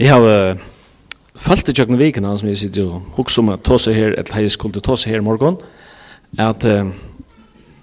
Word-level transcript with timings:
Jeg 0.00 0.14
har 0.14 0.22
uh, 0.24 0.60
falt 1.36 1.68
i 1.68 1.74
tjøkken 1.76 1.98
viken 2.00 2.24
som 2.40 2.48
jeg 2.48 2.56
sitter 2.56 2.86
og 2.88 3.08
hukser 3.18 3.42
om 3.42 3.50
at 3.52 3.68
seg 3.82 3.98
her, 3.98 4.14
eller 4.16 4.44
jeg 4.46 4.52
skulle 4.54 4.80
ta 4.80 4.94
seg 4.96 5.12
her 5.12 5.20
i 5.20 5.26
morgen, 5.26 5.58
at 6.40 6.64
uh, 6.64 6.88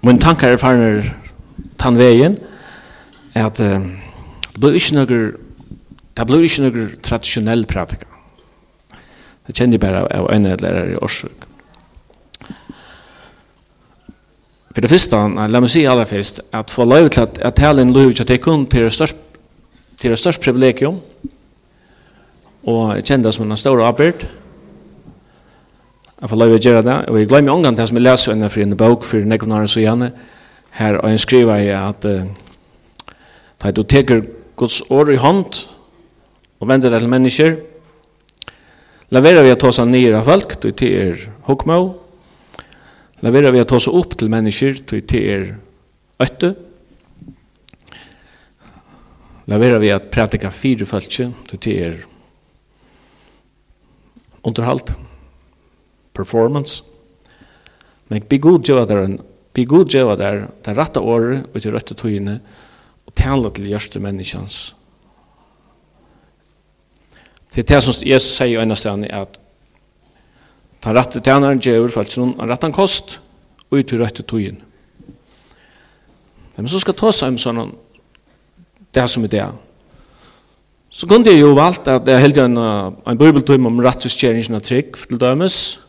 min 0.02 0.18
tanker 0.18 0.50
er 0.50 0.58
farner 0.58 1.12
tann 1.78 1.94
veien, 1.94 2.34
at 3.38 3.60
uh, 3.62 3.86
det 4.50 4.58
blir 4.58 4.74
ikke 4.80 4.96
noe 4.96 5.20
det 6.18 6.26
blir 6.26 6.42
ikke 6.42 6.64
noe 6.64 6.88
tradisjonell 7.06 7.62
pratika. 7.70 8.10
Det 9.46 9.54
kjenner 9.54 9.78
jeg 9.78 9.84
bare 9.86 10.02
av 10.10 10.26
en 10.34 10.50
eller 10.50 10.96
i 10.96 10.98
årsøk. 10.98 11.46
For 14.74 14.82
det 14.82 14.90
første, 14.90 15.22
la 15.38 15.62
meg 15.62 15.70
si 15.70 15.86
aller 15.86 16.10
først, 16.10 16.42
at 16.50 16.74
få 16.74 16.82
lov 16.82 17.12
til 17.14 17.28
at, 17.28 17.38
at 17.38 17.54
tale 17.62 17.86
en 17.86 17.94
lov 17.94 18.10
til 18.10 18.26
at 18.26 18.34
det 18.34 18.42
kun 18.42 18.66
til 18.66 18.90
det 18.90 20.18
største 20.18 20.42
privilegium, 20.42 20.98
og 22.66 22.96
jeg 22.96 23.04
kjenner 23.04 23.28
det 23.28 23.34
som 23.36 23.50
en 23.50 23.60
stor 23.60 23.80
arbeid. 23.84 24.26
Jeg 26.18 26.30
får 26.30 26.40
lov 26.40 26.50
til 26.50 26.58
å 26.58 26.72
gjøre 26.72 26.86
det, 26.88 26.96
og 27.06 27.18
jeg 27.20 27.28
glemmer 27.30 27.54
omgang 27.54 27.76
til 27.76 27.84
det 27.84 27.88
som 27.90 27.98
jeg 28.00 28.06
leser 28.08 28.34
henne 28.34 28.50
for 28.50 28.64
en 28.64 28.76
bok 28.80 29.06
for 29.06 29.30
Nekonaren 29.30 29.70
Sujane, 29.70 30.10
her 30.78 30.98
og 30.98 31.12
jeg 31.12 31.22
skriver 31.22 31.60
jeg 31.62 31.76
at 31.78 32.06
uh, 32.10 32.26
da 33.62 33.70
du 33.74 33.84
teker 33.86 34.24
Guds 34.58 34.80
år 34.90 35.12
i 35.14 35.20
hånd 35.22 35.62
og 36.58 36.68
vender 36.68 36.90
deg 36.90 37.04
til 37.04 37.12
mennesker, 37.12 37.54
laverer 39.14 39.46
vi 39.46 39.54
å 39.54 39.60
ta 39.62 39.70
seg 39.74 39.90
nye 39.92 40.10
av 40.18 40.26
folk, 40.26 40.58
du 40.58 40.72
til 40.74 40.98
er 40.98 41.24
hokmå, 41.46 41.78
laverer 43.22 43.54
vi 43.54 43.62
å 43.62 43.68
ta 43.70 43.78
seg 43.82 43.94
opp 43.94 44.18
til 44.18 44.30
mennesker, 44.32 44.82
du 44.90 44.98
til 44.98 45.30
er 45.36 45.48
øtte, 46.18 46.54
laverer 49.48 49.78
vi 49.82 49.94
å 49.94 50.02
prætika 50.02 50.50
fire 50.50 50.86
folk, 50.86 51.20
du 51.46 51.56
til 51.56 51.82
er 51.86 52.07
underhalt, 54.48 54.92
performance. 56.16 56.82
Men 58.08 58.24
be 58.28 58.38
god 58.40 58.68
jo 58.68 58.84
der 58.88 59.04
en 59.04 59.18
be 59.54 59.64
god 59.64 59.94
jo 59.94 60.14
der 60.16 60.46
det 60.64 60.76
rette 60.76 61.00
året 61.00 61.46
og 61.52 61.62
til 61.62 61.74
rette 61.74 61.94
tøyene 61.94 62.40
og 63.06 63.14
tale 63.14 63.50
til 63.50 63.70
gjørste 63.70 64.00
menneskens. 64.00 64.74
Det 67.54 67.64
er 67.64 67.74
det 67.74 67.82
som 67.82 67.94
Jesus 68.06 68.36
sier 68.36 68.52
i 68.52 68.60
øyne 68.60 68.76
stedet 68.76 69.08
er 69.08 69.24
at 69.24 69.38
ta 70.84 70.92
rette 70.94 71.20
tjeneren 71.24 71.60
gjør 71.60 71.88
for 71.88 72.00
at 72.00 72.06
alt 72.06 72.14
som 72.14 72.34
han 72.38 72.50
rette 72.50 72.70
kost 72.72 73.18
og 73.70 73.80
ut 73.80 73.88
til 73.88 74.02
rette 74.02 74.22
tøyene. 74.22 74.64
Men 76.58 76.68
så 76.68 76.80
skal 76.82 76.96
ta 76.98 77.10
seg 77.14 77.34
om 77.34 77.38
sånn 77.38 77.74
det 78.94 79.04
som 79.10 79.24
er 79.24 79.32
det. 79.32 79.46
Så 80.90 81.06
kunde 81.06 81.30
jag 81.30 81.38
ju 81.38 81.54
valt 81.54 81.88
att 81.88 82.06
jag 82.06 82.18
hällde 82.18 82.42
en, 82.42 82.56
en 83.06 83.18
bibeltum 83.18 83.66
om 83.66 83.82
rettviskjeringen 83.82 84.56
av 84.56 84.60
trygg 84.64 84.96
til 84.96 85.20
dømes, 85.20 85.80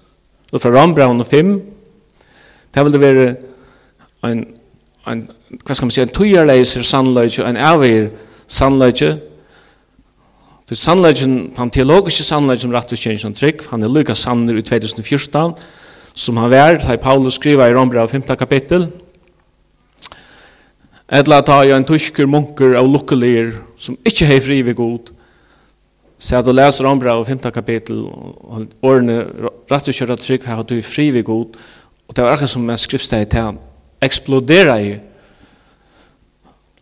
og 0.52 0.62
fra 0.62 0.72
Rambraun 0.74 1.24
og 1.24 1.28
Fim. 1.28 1.62
Det 2.74 2.84
ville 2.86 3.00
være 3.00 3.28
en, 4.28 4.46
en, 5.08 5.24
hva 5.64 5.76
skal 5.76 5.88
man 5.88 5.96
si, 5.96 6.02
en 6.04 6.12
tujarläser 6.14 6.84
sannlöjtje, 6.84 7.48
en 7.48 7.58
avgjør 7.58 8.10
sannløyge. 8.48 9.16
Det 10.70 10.78
sannlöjtjen, 10.78 11.54
den 11.58 11.70
teologiska 11.70 12.24
sannlöjtjen 12.24 12.70
om 12.70 12.76
rättviskeringen 12.76 13.32
av 13.32 13.40
trygg, 13.40 13.64
han 13.72 13.84
er 13.84 13.94
lykka 13.94 14.14
sanner 14.14 14.58
i 14.60 14.62
2014 14.62 15.56
som 16.14 16.38
han 16.38 16.52
var, 16.52 16.78
da 16.84 16.98
Paulus 16.98 17.40
skriver 17.40 17.68
i 17.68 17.74
Rambraun 17.74 18.10
5 18.10 18.22
kapitel. 18.36 18.90
Etla 21.10 21.40
ta 21.42 21.64
jo 21.66 21.74
en 21.74 21.86
tusker 21.90 22.28
munker 22.30 22.76
av 22.78 22.86
lukkelir 22.86 23.56
som 23.82 23.98
ikkje 24.06 24.28
hei 24.30 24.38
fri 24.46 24.60
ved 24.68 24.76
god. 24.78 25.10
Så 26.22 26.36
jeg 26.36 26.54
leser 26.54 26.86
om 26.86 27.00
brev 27.02 27.24
5. 27.26 27.40
kapittel, 27.56 28.04
og 28.06 28.68
årene 28.86 29.24
rett 29.72 29.90
og 29.90 29.96
kjører 29.96 30.20
trygg 30.22 30.46
her 30.46 30.62
at 30.62 30.70
du 30.70 30.76
er 30.78 30.86
fri 30.86 31.08
ved 31.16 31.26
god, 31.26 31.58
og 32.06 32.16
det 32.16 32.26
var 32.26 32.36
akkurat 32.36 32.52
som 32.52 32.70
en 32.70 32.82
skriftsteg 32.82 33.30
til 33.32 33.48
han 33.48 33.60
eksplodera 34.04 34.78
i. 34.84 34.94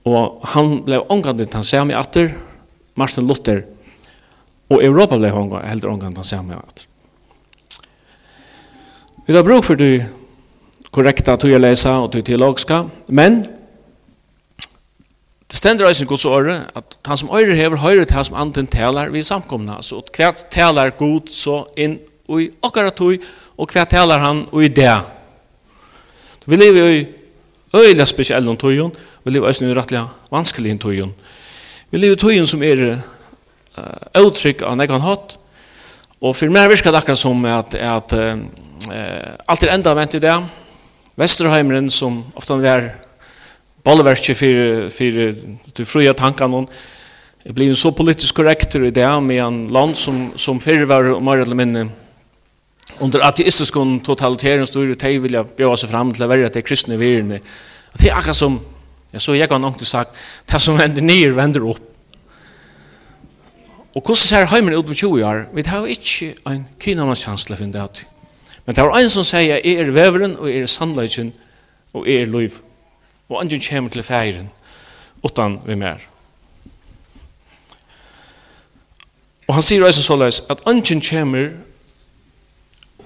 Og 0.08 0.44
han 0.56 0.78
ble 0.84 1.00
omgandit, 1.14 1.56
han 1.56 1.68
ser 1.68 1.86
meg 1.88 2.00
atter, 2.00 2.34
Martin 2.98 3.28
Luther, 3.30 3.64
og 4.68 4.84
Europa 4.84 5.20
ble 5.20 5.32
omgandit, 5.32 5.70
helt 5.72 5.88
omgandit, 5.88 6.20
han 6.20 6.28
ser 6.28 6.44
meg 6.44 6.60
atter. 6.60 6.88
Vi 9.28 9.36
har 9.36 9.44
bruk 9.44 9.64
for 9.68 9.80
du 9.80 10.02
korrekta 10.92 11.36
tog 11.38 11.52
jeg 11.52 11.62
lesa 11.62 12.00
og 12.02 12.12
tog 12.12 12.26
teologiska, 12.26 12.86
men 13.08 13.46
Det 15.48 15.56
stender 15.56 15.88
eisen 15.88 16.08
Guds 16.08 16.26
åre, 16.28 16.66
at 16.76 16.98
han 17.08 17.18
som 17.18 17.30
øyre 17.32 17.56
hever 17.56 17.80
høyre 17.80 18.06
til 18.06 18.18
han 18.18 18.26
som 18.28 18.36
anden 18.36 18.68
taler 18.68 19.14
vi 19.14 19.24
samkomna, 19.24 19.80
så 19.82 20.02
at 20.04 20.12
hva 20.18 20.32
taler 20.52 20.92
god 21.00 21.32
så 21.32 21.62
inn 21.80 22.02
i 22.36 22.50
okkara 22.60 22.92
tog, 22.92 23.24
og 23.56 23.72
hva 23.72 23.86
taler 23.88 24.20
han 24.20 24.44
i 24.60 24.68
det. 24.68 24.98
Vi 26.46 26.60
lever 26.60 26.92
i 26.92 27.08
øyla 27.76 28.06
spesielle 28.06 28.50
om 28.50 28.92
vi 29.24 29.32
lever 29.32 29.48
også 29.48 29.66
i 29.66 29.74
rettelig 29.74 30.04
vanskelig 30.32 31.04
om. 31.04 31.14
Vi 31.92 31.98
lever 31.98 32.16
i 32.16 32.20
togjun 32.20 32.48
som 32.48 32.64
er 32.64 33.00
uh, 33.78 34.68
av 34.68 34.78
negan 34.78 35.02
hatt, 35.02 35.38
og 36.22 36.36
for 36.36 36.50
meg 36.50 36.70
virker 36.70 36.92
det 36.92 36.98
akkurat 36.98 37.20
som 37.20 37.46
at, 37.46 37.74
at 37.76 38.14
uh, 38.14 38.38
alt 39.48 39.64
er 39.64 39.74
enda 39.74 39.94
vent 39.94 40.14
i 40.14 40.20
det. 40.20 40.36
Vesterheimeren 41.16 41.90
som 41.90 42.26
ofte 42.36 42.54
er 42.68 43.07
bolverke 43.88 44.36
for, 44.36 44.88
for 44.92 45.20
du 45.78 45.86
fria 45.86 46.14
tankar 46.14 46.52
någon 46.52 46.68
Det 47.44 47.54
blir 47.56 47.76
så 47.76 47.94
politisk 47.96 48.36
korrekt 48.36 48.76
i 48.76 48.92
det 48.92 49.08
med 49.24 49.40
en 49.40 49.68
land 49.68 49.96
som, 49.98 50.32
som 50.36 50.60
förr 50.60 50.86
var 50.86 51.22
mer 51.22 51.38
eller 51.38 51.56
mindre 51.56 51.90
under 53.00 53.22
ateistisk 53.24 53.76
og 53.78 54.00
totalitæren 54.06 54.66
styrer 54.66 54.96
de 54.96 55.12
jeg 55.14 55.46
bjøve 55.58 55.78
seg 55.78 55.92
fram 55.92 56.14
til 56.14 56.26
å 56.26 56.30
være 56.32 56.50
til 56.50 56.66
kristne 56.66 56.98
virene. 56.98 57.40
Og 57.94 58.02
det 58.02 58.10
er 58.10 58.18
akkurat 58.18 58.40
som, 58.40 58.60
jeg 59.14 59.22
så 59.22 59.36
jeg 59.38 59.50
har 59.52 59.62
nok 59.62 59.82
sagt, 59.86 60.18
det 60.52 60.62
som 60.62 60.78
vender 60.80 61.02
ned, 61.02 61.36
vender 61.38 61.68
opp. 61.68 61.84
Og 63.96 64.02
hvordan 64.02 64.22
ser 64.22 64.50
heimen 64.52 64.76
ut 64.76 64.88
med 64.88 64.96
20 64.96 65.26
år? 65.26 65.44
Vi 65.54 65.64
har 65.66 65.86
ikke 65.90 66.34
en 66.48 66.66
kynamannskjansle 66.80 67.58
for 67.58 67.74
det. 67.74 68.06
Men 68.66 68.76
det 68.76 68.84
var 68.84 69.00
en 69.00 69.10
som 69.10 69.26
sier, 69.26 69.58
jeg 69.58 69.80
er 69.80 69.92
veveren, 69.92 70.36
og 70.38 70.52
er 70.52 70.68
sannleggen, 70.70 71.32
og 71.94 72.08
er 72.10 72.26
liv 72.30 72.60
og 73.30 73.42
andre 73.42 73.60
kommer 73.60 73.90
til 73.92 74.04
feiren 74.04 74.50
utan 75.24 75.60
vi 75.66 75.76
mer. 75.76 76.04
Og 79.48 79.56
han 79.56 79.64
sier 79.64 79.84
også 79.86 80.04
såleis 80.04 80.42
at 80.52 80.64
andre 80.68 81.00
kommer 81.02 81.50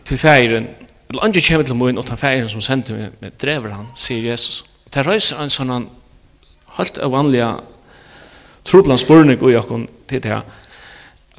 til 0.06 0.18
feiren, 0.18 0.68
eller 1.09 1.24
andre 1.24 1.42
kommer 1.48 1.66
til 1.66 1.78
moen 1.78 2.02
utan 2.02 2.18
feiren 2.18 2.50
som 2.50 2.62
sender 2.62 2.98
meg, 2.98 3.18
med 3.22 3.38
drever 3.42 3.76
han, 3.76 3.92
sier 3.96 4.32
Jesus. 4.32 4.64
Det 4.92 5.06
reiser 5.06 5.42
en 5.42 5.54
sånn 5.54 5.88
helt 6.78 6.98
av 6.98 7.14
vanlige 7.14 7.52
troblandsbørning 8.68 9.42
og 9.42 9.53
jakken 9.53 9.88
til 10.09 10.24
det 10.24 10.34
her. 10.34 10.44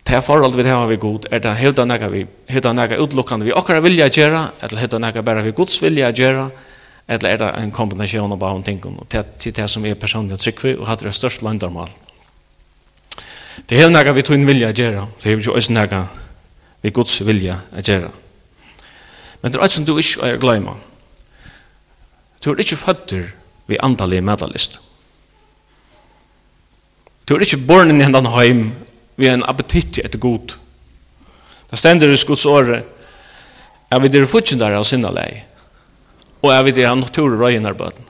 Det 0.02 0.16
er 0.18 0.24
forhold 0.26 0.56
vi 0.58 0.66
har 0.66 0.86
vi 0.90 0.96
god, 0.96 1.26
er 1.30 1.38
det 1.38 1.54
hevda 1.56 1.84
nega 1.86 2.08
vi, 2.10 2.24
hevda 2.50 2.72
nega 2.74 2.98
utlukkande 2.98 3.46
vi 3.46 3.54
okkara 3.54 3.80
vilja 3.80 4.08
gjera, 4.10 4.48
eller 4.60 4.82
hevda 4.82 4.98
nega 4.98 5.22
bara 5.22 5.42
vi 5.42 5.52
gods 5.54 5.82
vilja 5.82 6.10
gjera, 6.10 6.48
eller 7.08 7.28
er 7.28 7.40
det 7.40 7.50
en 7.58 7.72
kombinasjon 7.74 8.32
av 8.32 8.38
bare 8.38 8.62
ting 8.62 8.80
og 8.86 9.06
til 9.10 9.54
det 9.54 9.68
som 9.70 9.84
er 9.84 9.98
personlig 9.98 10.38
trygg 10.38 10.62
vi, 10.62 10.74
og 10.78 10.86
hadde 10.86 11.08
det 11.08 11.14
størst 11.16 11.42
landarmal. 11.42 11.90
Det 13.68 13.80
er 13.80 13.90
noe 13.90 14.14
vi 14.14 14.24
tog 14.24 14.38
inn 14.38 14.46
vilja 14.48 14.70
å 14.70 14.76
gjøre, 14.76 15.06
det 15.20 15.30
er 15.30 15.36
jo 15.38 15.56
også 15.56 15.74
noe 15.74 16.02
vi 16.82 16.94
gods 16.94 17.20
vilja 17.26 17.58
å 17.72 17.82
gjøre. 17.82 18.10
Men 19.42 19.52
det 19.52 19.58
er 19.58 19.66
alt 19.66 19.74
som 19.74 19.86
du 19.86 19.96
ikke 19.98 20.28
er 20.28 20.40
gløyma. 20.40 20.76
Du 22.42 22.52
er 22.52 22.62
ikke 22.62 22.78
fødder 22.78 23.28
vi 23.70 23.78
andalig 23.82 24.22
medalist. 24.24 24.78
Du 27.26 27.34
er 27.34 27.44
ikke 27.44 27.64
born 27.66 27.92
i 27.92 28.02
hendan 28.02 28.30
heim 28.34 28.64
vi 29.18 29.28
er 29.28 29.36
en 29.36 29.46
appetitt 29.46 30.00
etter 30.02 30.18
god. 30.18 30.56
Det 31.70 31.78
stender 31.78 32.10
i 32.10 32.18
skotsåret, 32.18 32.84
er 33.92 34.00
vi 34.00 34.08
er 34.18 34.26
futsindare 34.26 34.78
av 34.78 34.86
sinna 34.88 35.10
leie 35.12 35.51
og 36.42 36.50
jeg 36.50 36.64
vet 36.64 36.74
det 36.74 36.84
er 36.84 36.94
naturrøyen 36.98 37.66
her 37.66 37.76
bøten. 37.78 38.08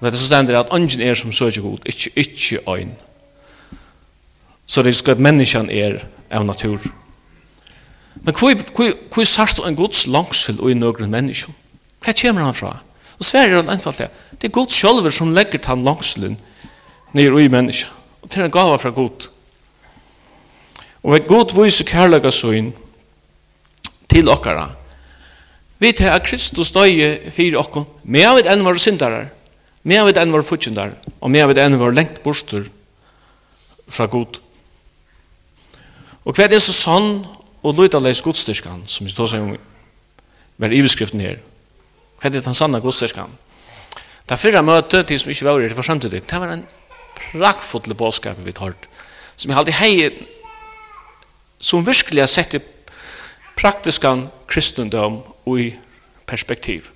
Det 0.00 0.08
er 0.08 0.16
så 0.16 0.26
stender 0.26 0.58
at 0.58 0.72
ånden 0.72 1.02
er 1.04 1.14
som 1.14 1.32
søker 1.32 1.62
god, 1.62 1.78
ikke, 1.86 2.10
ikke 2.16 2.58
øyn. 2.68 2.92
Så 4.66 4.82
det 4.82 4.88
er 4.88 4.98
slik 4.98 5.08
at 5.14 5.22
menneskene 5.22 5.72
er 5.72 6.04
av 6.30 6.44
natur. 6.46 6.80
Men 8.22 8.34
hvor, 8.34 9.20
er 9.20 9.24
sart 9.28 9.60
en 9.66 9.76
gods 9.76 10.06
langsel 10.06 10.60
og 10.60 10.70
i 10.70 10.74
nøgren 10.74 11.10
mennesker? 11.10 11.52
Hva 12.00 12.14
kommer 12.16 12.48
han 12.48 12.56
fra? 12.56 12.76
Og 13.18 13.24
Sverige 13.24 13.58
er 13.58 13.68
en 13.68 13.80
fall 13.80 13.98
det. 13.98 14.08
Det 14.40 14.48
er 14.48 14.56
god 14.56 14.72
sjølver 14.72 15.12
som 15.12 15.34
legger 15.34 15.58
til 15.58 15.74
han 15.74 15.84
langselen 15.84 16.38
nere 17.12 17.44
i 17.44 17.52
mennesker. 17.52 17.90
Og 18.22 18.30
til 18.30 18.44
en 18.44 18.52
gava 18.54 18.76
fra 18.80 18.90
god. 18.90 19.28
Og 21.02 21.16
et 21.16 21.28
god 21.28 21.52
viser 21.56 21.88
kærlega 21.88 22.30
søgn 22.30 22.72
til 24.08 24.28
okkara 24.28 24.70
Vi 25.80 25.92
tar 25.96 26.12
at 26.12 26.26
Kristus 26.28 26.74
døye 26.76 27.32
fyrir 27.32 27.56
okkom, 27.56 27.86
med 28.04 28.26
av 28.28 28.38
et 28.40 28.48
enn 28.52 28.64
var 28.66 28.76
syndarar, 28.76 29.30
med 29.82 30.02
av 30.02 30.10
et 30.10 30.18
enn 30.20 30.32
var 30.34 30.44
futsindar, 30.44 30.92
og 31.20 31.32
med 31.32 31.46
av 31.46 31.54
et 31.54 31.60
enn 31.62 31.78
var 31.80 31.94
lengt 31.96 32.20
bostur 32.24 32.66
fra 33.88 34.04
god. 34.12 34.36
Og 36.28 36.36
hva 36.36 36.44
er 36.44 36.60
så 36.60 36.74
sånn 36.76 37.22
og 37.64 37.78
løydaleis 37.78 38.20
godstyrskan, 38.24 38.84
som 38.88 39.08
vi 39.08 39.14
tås 39.14 39.32
om 39.38 39.54
med 40.60 40.74
iveskriften 40.76 41.22
her, 41.24 41.38
hva 42.20 42.28
er 42.28 42.34
det 42.34 42.44
den 42.44 42.56
sanna 42.56 42.82
godstyrskan? 42.84 43.32
Det 44.28 44.36
fyrra 44.38 44.60
møte, 44.62 45.00
de 45.02 45.16
som 45.18 45.32
ikke 45.32 45.48
var 45.48 45.64
i 45.64 45.70
det 45.70 45.78
for 45.78 45.86
samtidig, 45.86 46.20
det 46.28 46.40
var 46.42 46.52
en 46.52 46.66
prakkfulle 47.16 47.96
bådskap 47.96 48.36
vi 48.44 48.52
tar, 48.52 48.76
som 49.32 49.48
jeg 49.48 49.58
alltid 49.58 49.80
hei, 49.80 49.94
som 51.56 51.86
virkelig 51.88 52.20
har 52.20 52.30
sett 52.30 52.58
i 52.60 52.62
praktiskan 53.60 54.28
kristendom 54.48 55.20
i 55.58 55.74
perspektiv. 56.26 56.90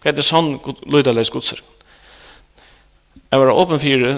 Hva 0.00 0.14
er 0.14 0.24
sånn 0.24 0.54
lydeleis 0.88 1.30
godser. 1.32 1.60
Jeg 3.30 3.40
var 3.40 3.52
åpen 3.52 3.80
fire, 3.82 4.14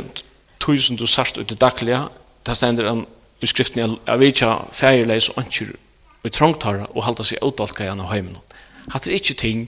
tusen 0.62 0.97
du 0.97 1.06
sart 1.11 1.41
ut 1.41 1.50
i 1.50 1.59
daglige, 1.59 2.05
det 2.47 2.56
stender 2.56 2.87
om 2.93 3.03
i 3.43 3.49
skriften 3.50 3.83
jeg 3.83 4.21
vet 4.21 4.37
ikke 4.37 4.53
feierleis 4.71 5.29
og 5.33 5.43
ønsker 5.43 5.73
og 6.23 6.31
trongtare 6.31 6.87
og 6.93 7.03
halda 7.03 7.27
seg 7.27 7.43
utvalka 7.43 7.83
igjen 7.83 8.03
av 8.05 8.12
heimen. 8.12 8.38
Hatt 8.95 9.09
er 9.09 9.17
ikke 9.17 9.35
ting 9.38 9.65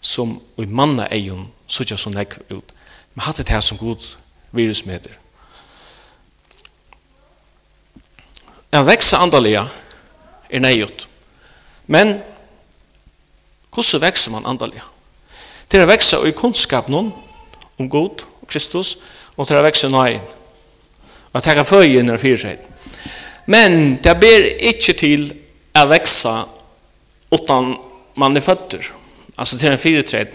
som 0.00 0.38
i 0.58 0.66
manna 0.66 1.08
eion 1.10 1.48
sutja 1.66 1.98
som 1.98 2.14
nek 2.14 2.38
ut, 2.52 2.70
men 3.14 3.26
hatt 3.26 3.42
er 3.42 3.48
det 3.50 3.62
som 3.66 3.78
god 3.78 4.06
virusmeder. 4.54 5.18
En 8.70 8.86
vekse 8.86 9.18
andalega 9.18 9.66
er 10.50 10.62
nøyut. 10.62 11.06
Men 11.86 12.20
hvordan 13.74 14.02
vekser 14.02 14.34
man 14.34 14.46
andelig? 14.46 14.82
Til 15.70 15.84
å 15.84 15.88
vekse 15.90 16.18
i 16.26 16.34
kunnskap 16.34 16.88
noen 16.90 17.12
om 17.78 17.88
god 17.90 18.24
og 18.42 18.48
Kristus, 18.50 18.96
og 19.36 19.46
til 19.48 19.56
å 19.56 19.64
vekse 19.64 19.88
i 19.88 19.94
nøyen. 19.94 20.24
Og 21.30 21.38
jeg 21.38 21.46
tenker 21.46 21.68
føyen 21.68 22.10
når 22.10 22.18
fyrer 22.20 22.42
seg. 22.42 22.64
Men 23.46 23.96
det 24.02 24.16
ber 24.20 24.46
ikke 24.70 24.94
til 24.98 25.28
å 25.78 25.86
vekse 25.90 26.34
utan 27.30 27.76
man 28.18 28.36
er 28.36 28.44
føtter. 28.44 28.82
Altså 29.38 29.58
til 29.58 29.70
en 29.70 29.78
fire 29.78 30.02
fyretred. 30.02 30.34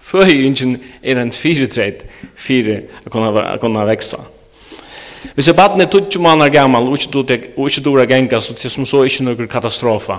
Føyen 0.00 0.76
er 1.02 1.20
en 1.20 1.32
fire 1.32 1.66
fyretred 1.68 2.04
for 2.34 2.72
å 3.06 3.12
kunne, 3.12 3.44
kunne 3.60 3.86
vekse. 3.92 4.18
Hvis 5.34 5.46
jeg 5.46 5.56
baden 5.56 5.80
er 5.80 5.90
tutsi 5.90 6.18
er 6.18 6.48
gammal 6.48 6.88
og 6.88 7.68
ikke 7.68 7.82
dora 7.84 8.04
genga, 8.04 8.40
så 8.40 8.54
det 8.54 8.70
som 8.70 8.86
så 8.86 9.02
ikke 9.04 9.24
noen 9.24 9.48
katastrofa. 9.48 10.18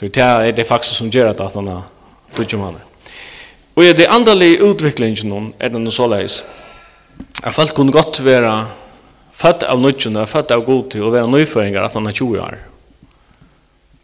Det 0.00 0.16
er 0.16 0.52
det 0.52 0.66
faktisk 0.66 0.96
som 0.96 1.10
gjør 1.10 1.32
at 1.32 1.54
han 1.54 1.68
er 1.68 1.82
tutsi 2.36 2.56
måneder. 2.56 2.84
Og 3.76 3.84
i 3.84 3.92
det 3.92 4.06
andalige 4.06 4.62
utviklingen 4.62 5.54
er 5.58 5.68
det 5.68 5.80
noe 5.80 5.92
så 5.92 6.06
leis. 6.06 6.44
Jeg 7.44 7.54
følte 7.54 7.74
kunne 7.74 7.92
godt 7.92 8.24
være 8.24 8.66
født 9.34 9.64
av 9.66 9.80
nødgjene, 9.80 10.26
født 10.26 10.54
av 10.54 10.62
god 10.64 10.90
til 10.90 11.02
å 11.02 11.10
være 11.10 11.30
nøyføringer 11.30 11.82
at 11.82 11.94
han 11.98 12.06
er 12.06 12.14
20 12.14 12.40
år. 12.40 12.58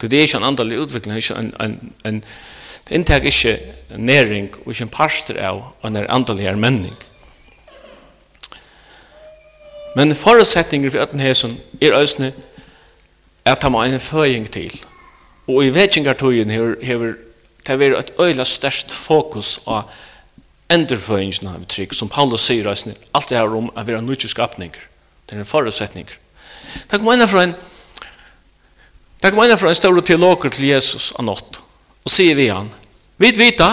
Det 0.01 0.17
er 0.17 0.25
ikke 0.25 0.37
en 0.41 0.49
andalig 0.49 0.79
utvikling, 0.81 1.17
ikke 1.17 1.37
en, 1.37 1.53
en, 1.61 1.93
en, 2.05 2.19
det 2.87 2.95
inntek 2.97 3.27
ikke 3.29 3.57
næring 3.97 4.49
og 4.63 4.73
ikke 4.73 4.87
en 4.87 4.93
parster 4.93 5.37
av 5.45 5.61
en 5.85 5.99
andalig 6.01 6.55
menning. 6.57 6.95
Men 9.95 10.15
forutsetninger 10.15 10.89
for 10.89 11.03
at 11.03 11.15
hesen 11.19 11.57
er 11.81 11.97
øsne 11.99 12.31
at 13.45 13.63
han 13.63 13.71
må 13.71 13.83
en 13.83 13.99
føying 13.99 14.47
til. 14.51 14.71
Og 15.47 15.65
i 15.65 15.73
vetsingartøyen 15.73 16.51
hever 16.81 17.17
det 17.67 17.77
vært 17.79 17.99
et 17.99 18.13
øyla 18.19 18.45
størst 18.45 18.93
fokus 18.93 19.59
av 19.67 19.89
endurføyingen 20.71 21.49
av 21.51 21.65
trygg, 21.69 21.93
som 21.93 22.09
Paulus 22.09 22.45
sier 22.47 22.69
øsne, 22.71 22.95
alt 23.13 23.29
det 23.29 23.37
her 23.37 23.51
om 23.51 23.69
å 23.69 23.83
være 23.83 24.01
nødvendig 24.01 24.31
skapninger. 24.31 24.87
Det 25.27 25.35
er 25.35 25.43
en 25.43 25.49
forutsetning. 25.49 26.07
Det 26.07 26.99
kom 26.99 27.11
ena 27.13 27.27
fra 27.27 27.43
en 27.47 27.55
Det 29.21 29.29
kom 29.29 29.43
ena 29.43 29.53
fra 29.57 29.69
en 29.69 29.75
større 29.75 30.01
teologer 30.01 30.49
til 30.49 30.65
Jesus 30.65 31.11
av 31.13 31.25
nått, 31.25 31.59
og 32.01 32.09
sier 32.09 32.33
vi 32.35 32.47
han, 32.49 32.71
vi 33.21 33.29
vita, 33.37 33.67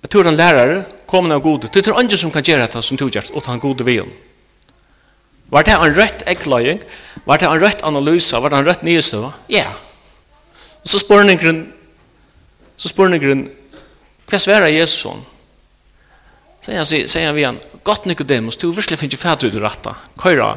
jeg 0.00 0.10
tror 0.10 0.24
han 0.24 0.36
lærere, 0.36 0.84
kommer 1.06 1.34
av 1.34 1.42
gode, 1.44 1.68
det 1.68 1.82
er 1.86 1.92
andre 1.92 2.16
som 2.16 2.30
kan 2.32 2.42
gjøre 2.42 2.62
dette 2.62 2.80
som 2.82 2.96
du 2.96 3.04
gjør, 3.04 3.34
og 3.34 3.44
han 3.44 3.60
gode 3.60 3.84
vi. 3.84 3.98
Var 5.50 5.66
det 5.66 5.74
en 5.74 5.94
rett 5.96 6.22
ekkløying? 6.30 6.82
Var 7.26 7.40
det 7.40 7.48
en 7.48 7.62
rett 7.62 7.82
analyse? 7.86 8.38
Var 8.38 8.52
det 8.52 8.58
en 8.60 8.68
rett 8.68 8.84
nyestøve? 8.86 9.32
Ja. 9.50 9.66
Og 10.80 10.88
så 10.88 11.00
spør 11.02 11.24
han 11.24 11.40
grunn, 11.40 11.64
så 12.78 12.90
spør 12.92 13.10
han 13.10 13.22
grunn, 13.22 13.48
hva 14.30 14.38
sverer 14.38 14.70
Jesus 14.70 15.02
sånn? 15.02 15.24
Så 16.60 16.74
jeg 16.76 17.08
sier 17.08 17.26
han 17.26 17.36
vi 17.36 17.46
han, 17.46 17.58
godt 17.84 18.06
Nicodemus, 18.06 18.58
du 18.60 18.68
virkelig 18.70 19.00
finner 19.00 19.16
ikke 19.16 19.24
fæt 19.24 19.46
ut 19.48 19.56
i 19.56 19.62
retta. 19.62 19.94
Køyra, 20.20 20.52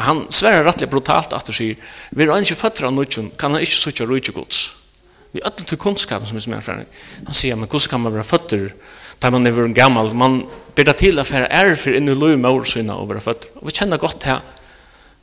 han 0.00 0.24
sverer 0.32 0.64
rettelig 0.64 0.88
brutalt 0.90 1.34
at 1.36 1.46
du 1.46 1.52
sier, 1.54 1.78
vi 2.14 2.24
er 2.24 2.32
ikke 2.38 2.58
føtter 2.58 2.88
av 2.88 2.94
nødgjøn, 2.96 3.32
kan 3.38 3.54
han 3.54 3.64
ikke 3.64 3.78
sitte 3.82 4.06
rujtje 4.08 4.34
gods. 4.36 4.62
Vi 5.34 5.42
er 5.44 5.52
til 5.54 5.78
kunnskapen 5.78 6.26
som 6.26 6.38
er 6.38 6.42
som 6.42 6.54
er 6.56 6.86
Han 7.26 7.36
sier, 7.36 7.54
men 7.54 7.68
hvordan 7.68 7.90
kan 7.90 8.00
man 8.00 8.14
være 8.14 8.24
fædre 8.24 8.72
tar 9.20 9.30
man 9.30 9.46
över 9.46 9.62
en 9.62 9.74
gammal 9.74 10.14
man 10.14 10.46
bidrar 10.74 10.92
till 10.92 11.18
att 11.18 11.28
färra 11.28 11.46
är 11.46 11.74
för 11.74 11.92
en 11.92 12.06
lov 12.06 12.38
med 12.38 12.50
årsina 12.50 12.94
över 12.94 13.20
fötter. 13.20 13.48
Och 13.54 13.68
vi 13.68 13.72
känner 13.72 13.98
gott 13.98 14.22
här 14.22 14.40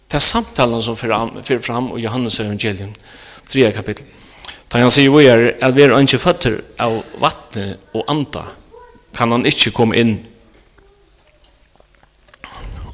till 0.07 0.19
samtalen 0.19 0.81
som 0.81 0.97
för 0.97 1.43
för 1.43 1.59
fram 1.59 1.91
och 1.91 1.99
Johannes 1.99 2.39
evangelium 2.39 2.93
3 3.45 3.71
kapitel. 3.71 4.05
Da 4.67 4.79
han 4.79 4.91
säger 4.91 5.09
vi 5.09 5.27
är 5.27 5.57
at 5.61 5.75
vi 5.75 5.81
er 5.81 5.99
ikke 5.99 6.17
føtter 6.19 6.61
av 6.79 7.03
vatten 7.19 7.75
och 7.91 8.03
anda 8.07 8.43
kan 9.15 9.31
han 9.31 9.45
inte 9.45 9.71
komme 9.71 9.95
in 9.95 10.25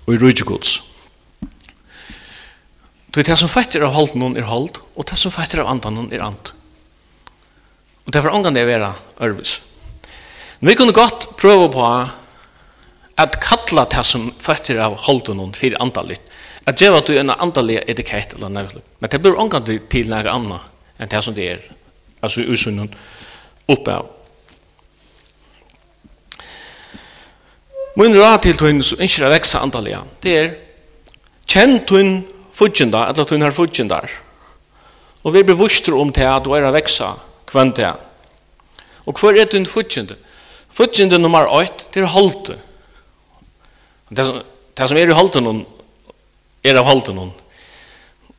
och 0.05 0.13
i 0.13 0.17
rujtjegods. 0.17 0.93
Det 3.13 3.19
er 3.19 3.23
det 3.23 3.37
som 3.37 3.49
fætter 3.49 3.83
av 3.85 3.93
holdt 3.93 4.15
noen 4.15 4.37
er 4.37 4.47
holdt, 4.49 4.79
og 4.95 5.05
det 5.05 5.19
som 5.21 5.31
fætter 5.31 5.61
av 5.61 5.67
andan 5.69 5.93
noen 5.93 6.13
er 6.13 6.23
and. 6.25 6.49
Og 8.05 8.13
det 8.13 8.19
er 8.19 8.25
for 8.25 8.33
ångan 8.33 8.55
det 8.55 8.63
å 8.65 8.69
være 8.71 8.93
ørvis. 9.21 9.61
Men 10.63 10.69
vi 10.69 10.75
kunne 10.79 10.95
godt 10.95 11.25
prøve 11.35 11.65
på 11.73 11.83
at 13.19 13.33
kalla 13.43 13.83
det 13.91 14.05
som 14.07 14.29
føtter 14.39 14.77
av 14.79 14.93
holden 15.09 15.41
hon 15.43 15.51
fyrir 15.51 15.75
andalit. 15.83 16.23
At 16.63 16.79
gjeva 16.79 17.01
du 17.03 17.11
en 17.19 17.33
andalig 17.35 17.81
etikett 17.83 18.37
eller 18.37 18.47
nøyla. 18.47 18.79
Men 19.03 19.11
det 19.11 19.19
blir 19.19 19.35
omgang 19.35 19.67
til 19.67 20.07
nære 20.07 20.31
anna 20.31 20.61
enn 20.95 21.11
det 21.11 21.23
som 21.25 21.35
det 21.35 21.49
er. 21.57 21.67
Altså 22.23 22.47
usunnen 22.47 22.87
oppe 23.67 23.91
av. 23.91 24.07
Min 27.99 28.15
råd 28.15 28.39
til 28.47 28.63
tøyn 28.63 28.79
som 28.87 29.03
ikke 29.03 29.27
er 29.27 29.35
veksa 29.35 29.67
andalig, 29.67 29.99
det 30.23 30.39
er 30.39 30.51
kjenn 31.43 31.81
tøyn 31.83 32.21
fudgjenda, 32.55 33.09
eller 33.11 33.27
tøyn 33.27 33.43
her 33.43 33.51
fudgjendar. 33.51 34.07
Og 35.27 35.35
vi 35.35 35.43
blir 35.43 35.59
vurster 35.59 35.99
om 35.99 36.15
til 36.15 36.31
at 36.31 36.47
du 36.47 36.55
er 36.55 36.71
veksa 36.71 37.17
kvendt 37.51 37.83
det. 37.83 37.97
Og 39.03 39.19
hva 39.19 39.35
er 39.35 39.51
tøyn 39.51 39.67
fudgjenda? 39.67 40.15
Fudgjende 40.73 41.19
nummer 41.21 41.45
8, 41.53 41.91
det 41.93 42.01
er 42.01 42.09
halte. 42.09 42.57
Det 44.09 44.25
som, 44.25 44.39
det 44.77 44.89
som 44.89 44.97
er 44.97 45.11
i 45.11 45.17
halte 45.17 45.41
noen, 45.43 45.63
er 46.65 46.79
av 46.79 46.87
halte 46.89 47.13
noen. 47.13 47.33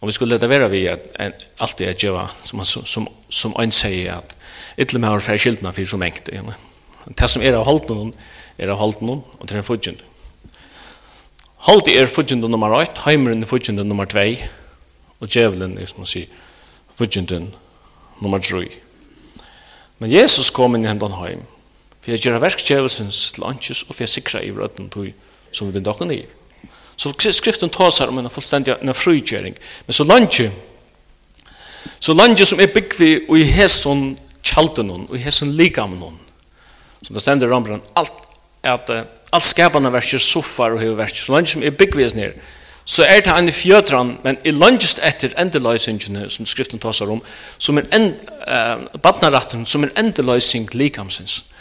Og 0.00 0.10
vi 0.10 0.14
skulle 0.16 0.34
leta 0.34 0.48
vera 0.50 0.66
vi 0.68 0.82
at 0.90 1.06
alt 1.22 1.44
alltid 1.62 1.86
er 1.88 1.94
djeva, 1.96 2.24
som, 2.44 2.64
som, 2.66 2.82
som, 2.84 3.06
som 3.30 3.54
ein 3.62 3.72
sier 3.72 4.18
at 4.18 4.34
ytla 4.80 5.00
med 5.00 5.12
har 5.12 5.22
færre 5.24 5.40
skyldna 5.40 5.72
fyrir 5.72 5.88
som 5.92 6.02
engt. 6.02 6.28
Det 6.28 7.30
som 7.30 7.44
er 7.44 7.54
av 7.54 7.68
halte 7.68 7.94
noen, 7.94 8.10
er 8.58 8.74
av 8.74 8.82
halte 8.82 9.06
noen, 9.06 9.22
og 9.38 9.46
det 9.46 9.54
er 9.54 9.62
en 9.62 9.68
fudgjende. 9.70 10.10
Halte 11.64 11.94
er 11.96 12.10
fudgjende 12.10 12.50
nummer 12.50 12.74
8, 12.76 13.06
heimeren 13.06 13.46
er 13.46 13.48
fudgjende 13.48 13.86
nummer 13.86 14.10
2, 14.10 14.26
og 15.22 15.30
djevelen 15.30 15.78
er, 15.78 15.88
som 15.88 16.02
man 16.02 16.10
sier, 16.10 16.28
fudgjende 16.98 17.46
nummer 18.20 18.42
3. 18.42 18.66
Men 20.02 20.12
Jesus 20.12 20.50
kom 20.52 20.74
inn 20.76 20.84
i 20.84 20.90
hendan 20.90 21.16
heim, 21.22 21.46
for 22.04 22.12
jeg 22.12 22.20
gjør 22.20 22.42
verkskjevelsens 22.42 23.30
til 23.32 23.46
anses, 23.48 23.82
og 23.88 23.94
for 23.94 24.04
jeg 24.04 24.12
sikra 24.12 24.42
i 24.44 24.52
rødden 24.52 24.90
tog 24.92 25.06
som 25.54 25.68
vi 25.68 25.78
bind 25.78 25.88
okken 25.88 26.10
i. 26.12 26.20
Så 27.00 27.14
skriften 27.32 27.72
tåsar 27.72 28.10
om 28.12 28.18
en 28.20 28.30
fullstendig 28.30 28.74
en 28.76 28.94
frugjering, 28.94 29.56
men 29.86 29.96
så 29.96 30.04
langt 30.04 30.40
så 32.00 32.12
langt 32.12 32.40
som 32.44 32.60
er 32.60 32.72
byggvi 32.74 33.24
og 33.28 33.38
i 33.38 33.46
hesson 33.48 34.18
kjalten 34.44 34.90
og 34.90 35.16
i 35.16 35.22
hesson 35.24 35.54
ligamnon, 35.56 36.18
som 37.02 37.14
det 37.14 37.22
stender 37.22 37.48
rambran, 37.48 37.80
alt, 37.96 38.12
at, 38.62 38.90
alt 39.32 39.44
skapana 39.44 39.88
versker 39.92 40.20
soffar 40.20 40.76
og 40.76 40.80
hever 40.80 41.00
versker, 41.00 41.24
så 41.24 41.32
langt 41.32 41.48
som 41.48 41.64
er 41.64 41.72
byggvi 41.72 42.10
nir, 42.18 42.36
så 42.84 43.06
er 43.08 43.24
det 43.24 43.32
en 43.32 43.48
fjøtran, 43.52 44.18
men 44.24 44.36
i 44.44 44.52
langest 44.52 45.00
etter 45.00 45.32
endeløysingene 45.40 46.28
som 46.30 46.44
skriften 46.46 46.80
tar 46.80 46.92
seg 46.92 47.08
om, 47.08 47.22
som 47.58 47.80
er 47.80 47.88
en 47.88 48.10
end, 48.12 48.28
uh, 48.44 49.00
badnaratten, 49.00 49.64
som 49.64 49.84
er 49.84 49.94
endeløysing 49.96 50.68
likamsins 50.76 51.53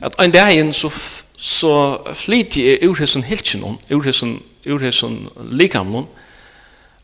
at 0.00 0.14
en 0.20 0.32
dag 0.32 0.74
så, 0.74 0.90
så 1.36 1.74
flyter 2.14 2.60
jeg 2.62 2.88
ur 2.88 2.98
hessen 3.00 3.24
hilsen, 3.26 3.78
ur 3.90 4.02
hessen, 4.02 4.38
ur 4.66 4.78
hessen 4.78 5.28
likamon, 5.50 6.08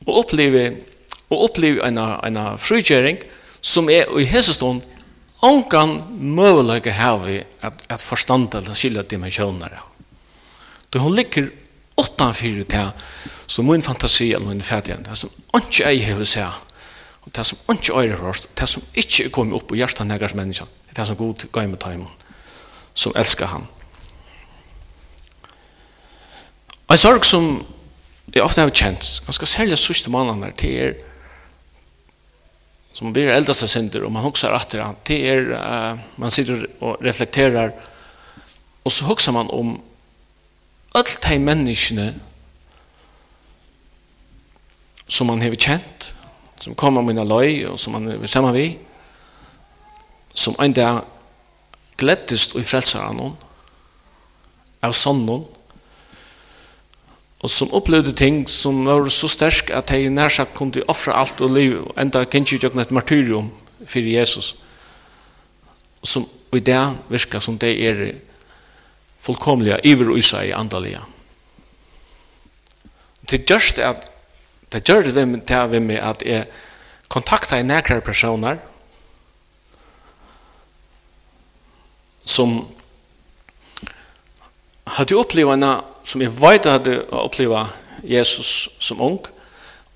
og 0.07 0.23
opplever, 0.25 0.78
og 1.30 1.42
opplever 1.50 1.85
en, 1.87 1.99
en 1.99 2.59
frugering 2.59 3.18
som 3.61 3.90
er 3.90 4.09
i 4.18 4.25
hessestånd 4.25 4.83
ankan 5.45 6.00
møvelige 6.18 6.92
heve 6.92 7.45
at, 7.62 7.83
at 7.88 8.02
forstanda 8.02 8.59
eller 8.59 8.75
skilja 8.75 9.02
dimensjoner. 9.02 9.75
Da 10.92 11.02
hun 11.02 11.14
ligger 11.14 11.50
åttanfyrir 11.99 12.64
til 12.64 12.90
som 13.47 13.66
min 13.66 13.83
fantasi 13.83 14.33
eller 14.33 14.49
min 14.49 14.62
fædigen, 14.62 15.04
det 15.04 15.16
som 15.16 15.30
ikke 15.57 15.85
jeg 15.88 16.04
hever 16.07 16.25
seg, 16.25 16.49
og 17.23 17.37
det 17.37 17.47
som 17.47 17.59
ikke 17.75 18.00
øyre 18.00 18.16
hørst, 18.16 18.49
det 18.61 18.68
som 18.68 18.83
ikke 18.95 19.25
er 19.25 19.30
kommet 19.35 19.54
opp 19.54 19.75
i 19.75 19.83
av 19.83 20.07
negars 20.07 20.35
menneska, 20.35 20.64
det 20.97 21.07
som 21.07 21.16
god 21.16 21.47
gav 21.52 21.68
med 21.68 21.78
taimun 21.78 22.11
som 22.99 23.14
elskar 23.19 23.52
han. 23.52 23.67
En 26.88 26.99
sorg 26.99 27.26
som 27.28 27.61
jeg 28.33 28.43
ofte 28.43 28.64
har 28.64 28.73
kjent, 28.75 29.21
ganske 29.26 29.47
særlig 29.49 29.78
sørste 29.81 30.11
mannen 30.12 30.43
her, 30.45 30.57
det 30.59 30.73
er 30.83 30.97
som 32.99 33.12
blir 33.14 33.31
eldre 33.31 33.55
seg 33.55 33.71
synder, 33.71 34.02
og 34.02 34.11
man 34.11 34.25
hokser 34.25 34.55
etter 34.57 34.83
det 35.07 35.19
er, 35.31 35.52
uh, 35.55 36.00
man 36.19 36.33
sitter 36.35 36.64
og 36.83 36.99
reflekterer, 37.05 37.71
og 38.83 38.90
så 38.95 39.07
hokser 39.07 39.37
man 39.37 39.50
om 39.55 39.76
alt 40.99 41.19
de 41.23 41.38
menneskene 41.38 42.09
som 45.07 45.31
man 45.31 45.45
har 45.45 45.55
kjent, 45.55 46.09
som 46.59 46.75
kommer 46.75 47.05
med 47.07 47.21
en 47.21 47.31
løy, 47.31 47.69
og 47.71 47.78
som 47.78 47.95
man 47.95 48.11
er 48.17 48.26
sammen 48.26 48.57
med, 48.57 48.83
som 50.35 50.59
en 50.59 50.75
dag 50.75 51.05
gleddist 51.99 52.57
i 52.59 52.64
frelsaren 52.67 53.35
av 54.85 54.95
sonnen 54.95 55.47
og 57.38 57.50
som 57.55 57.71
opplevde 57.76 58.14
ting 58.19 58.40
som 58.50 58.81
var 58.87 59.07
så 59.14 59.31
sterk 59.31 59.71
at 59.75 59.93
de 59.93 60.11
nærsagt 60.11 60.57
kunne 60.59 60.83
offre 60.90 61.14
alt 61.14 61.43
og 61.45 61.55
liv 61.55 61.76
og 61.85 61.93
enda 62.00 62.25
kanskje 62.26 62.59
ikke 62.59 62.83
et 62.83 62.95
martyrium 62.95 63.52
for 63.87 64.02
Jesus 64.02 64.57
som 66.02 66.26
i 66.55 66.62
det 66.64 66.81
virker 67.11 67.43
som 67.45 67.59
det 67.59 67.75
er 67.85 68.02
fullkomlige 69.23 69.78
iver 69.85 70.11
og 70.12 70.19
isa 70.19 70.43
i 70.47 70.55
andalige 70.57 71.02
det 73.31 73.45
gjørs 73.47 73.75
det 73.76 73.85
at 73.85 74.09
det 74.73 74.85
gjør 74.85 75.07
det 75.12 75.28
med, 75.28 75.40
det 75.47 75.83
med 75.83 75.97
at 75.97 76.23
jeg 76.26 76.47
kontakta 77.09 77.59
i 77.59 77.64
nækere 77.64 78.00
personer 78.05 78.59
som 82.38 82.61
hadde 84.99 85.18
opplevd 85.18 85.57
en 85.57 85.66
som 86.09 86.23
jeg 86.23 86.33
vet 86.38 86.71
hadde 86.71 87.00
opplevd 87.11 87.75
Jesus 88.07 88.71
som 88.80 89.02
ung 89.02 89.18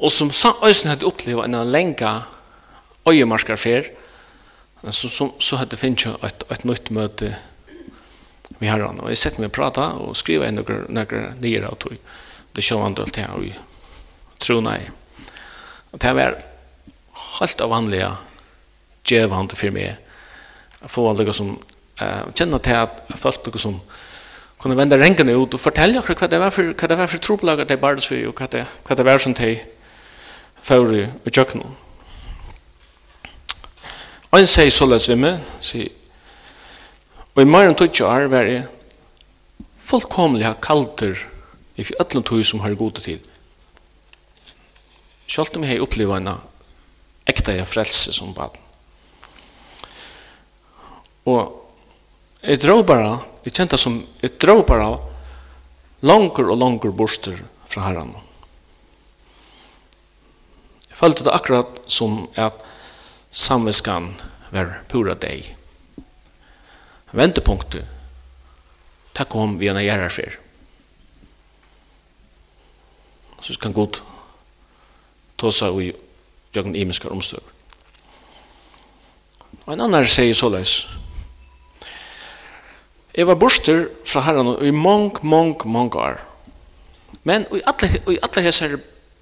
og 0.03 0.11
som 0.11 0.33
ösen 0.67 0.91
hadde 0.91 1.07
opplevd 1.07 1.47
en 1.47 1.73
länka 1.73 2.23
öjemarskar 3.07 3.57
så, 4.91 5.09
så, 5.09 5.31
så 5.39 5.57
hadde 5.57 5.79
finnet 5.79 6.25
et, 6.27 6.45
et 6.51 6.65
nytt 6.67 6.91
møte 6.91 7.35
vi 8.63 8.69
har 8.69 8.83
og 8.83 9.09
Jag 9.11 9.19
sett 9.19 9.39
meg 9.43 9.51
prata 9.51 9.89
og 9.99 10.15
skriva 10.17 10.47
en 10.47 10.61
noen 10.61 10.85
nye 10.95 11.35
nya 11.41 11.69
och 11.69 11.79
tog 11.79 11.97
det 12.53 12.63
själva 12.63 12.87
andalt 12.87 13.17
här 13.17 13.31
och 13.35 13.45
tro 14.39 14.59
Og 15.93 15.99
Det 15.99 16.15
var 16.15 16.39
helt 17.41 17.61
av 17.61 17.71
vanliga 17.71 18.17
for 19.05 19.71
meg. 19.71 19.73
mig. 19.73 19.97
Få 20.87 21.11
alla 21.11 21.33
som 21.33 21.59
eh 22.03 22.35
känna 22.35 22.59
till 22.59 22.75
att 22.75 23.03
folk 23.15 23.61
som 23.61 23.81
kunde 24.61 24.77
vända 24.77 24.99
ränken 24.99 25.29
ut 25.29 25.55
och 25.55 25.61
fortälja 25.61 26.03
vad 26.21 26.31
det 26.31 26.39
var 26.39 26.51
för 26.51 26.75
vad 26.81 26.91
det 26.91 26.97
var 26.97 27.07
för 27.07 27.19
trubbelagar 27.19 27.65
det 27.65 27.77
bardes 27.77 28.05
så 28.05 28.29
och 28.29 28.41
vad 28.41 28.51
det 28.51 28.67
vad 28.89 28.99
det 28.99 29.05
var 29.05 29.19
som 29.19 29.35
te 29.35 29.61
för 30.61 30.95
i 30.95 31.09
jöknu. 31.25 31.65
Ein 34.31 34.47
sei 34.47 34.71
så 34.71 34.87
läs 34.87 35.09
vi 35.09 35.17
med 35.17 35.41
så 35.61 35.89
Og 37.35 37.43
i 37.43 37.45
morgen 37.45 37.75
tog 37.75 37.89
jag 38.01 38.23
är 38.23 38.29
fullkomlig 38.29 38.65
fullkomliga 39.81 40.55
kalter 40.63 41.19
i 41.77 41.85
fjøtlen 41.85 42.23
tog 42.23 42.45
som 42.45 42.61
har 42.61 42.75
gode 42.75 43.01
til. 43.01 43.21
Selv 45.27 45.57
om 45.57 45.65
jeg 45.65 45.81
opplever 45.83 46.17
en 46.17 46.29
ekte 47.27 47.65
frelse 47.65 48.13
som 48.13 48.35
bad. 48.35 48.59
Og 51.25 51.62
Jeg 52.43 52.59
drar 52.59 52.83
bare, 52.83 53.11
jeg 53.45 53.55
kjente 53.55 53.79
som, 53.79 54.01
jeg 54.19 54.35
drar 54.43 54.65
bare 54.67 54.97
langer 56.03 56.49
og 56.51 56.59
langer 56.59 56.91
borster 56.91 57.37
fra 57.71 57.85
herren. 57.87 58.17
Jeg 60.89 60.99
følte 60.99 61.23
det 61.23 61.35
akkurat 61.35 61.79
som 61.87 62.25
at 62.35 62.59
samviskan 63.31 64.11
var 64.51 64.81
pura 64.91 65.15
deg. 65.15 65.53
Ventepunktet, 67.15 67.87
det 69.13 69.29
kom 69.31 69.55
vi 69.61 69.71
en 69.71 69.79
gjerra 69.79 70.09
fyr. 70.11 70.35
Så 73.43 73.55
kan 73.63 73.75
godt 73.75 74.01
ta 75.39 75.51
seg 75.51 75.79
i 75.79 75.93
jøkken 76.55 76.75
imenskar 76.79 77.15
omstøver. 77.15 77.47
Og 79.63 79.73
en 79.75 79.85
annan 79.87 80.07
sier 80.11 80.35
så 80.35 80.51
løs, 80.51 80.75
Jeg 83.13 83.29
var 83.29 83.37
borster 83.37 83.87
fra 84.09 84.23
herren 84.25 84.55
i 84.65 84.71
mange, 84.73 85.21
mange, 85.23 85.69
mange 85.69 85.99
år. 86.01 86.21
Men 87.29 87.45
i 87.53 87.61
alle, 87.69 87.91
i 88.09 88.19
alle 88.23 88.45
hese 88.47 88.71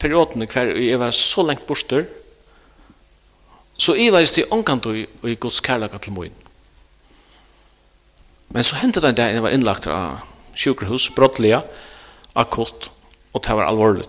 periodene 0.01 0.47
hver 0.47 0.71
jeg 0.79 1.01
var 1.01 1.11
så 1.15 1.43
lengt 1.47 1.67
borster, 1.67 2.07
så 3.81 3.97
jeg 3.97 4.13
var 4.13 4.23
i 4.23 4.29
sted 4.29 4.53
omkant 4.53 4.87
i 4.87 5.35
Guds 5.41 5.61
kærlighet 5.65 6.03
til 6.05 6.15
min. 6.15 6.37
Men 8.51 8.67
så 8.67 8.79
hendte 8.81 9.01
det 9.03 9.11
en 9.11 9.19
dag 9.19 9.35
jeg 9.35 9.43
var 9.43 9.55
innlagt 9.55 9.87
av 9.91 10.21
sjukerhus, 10.59 11.09
brottlige, 11.15 11.63
akkurat, 12.37 12.91
og 13.33 13.43
det 13.47 13.57
var 13.57 13.71
alvorlig. 13.71 14.07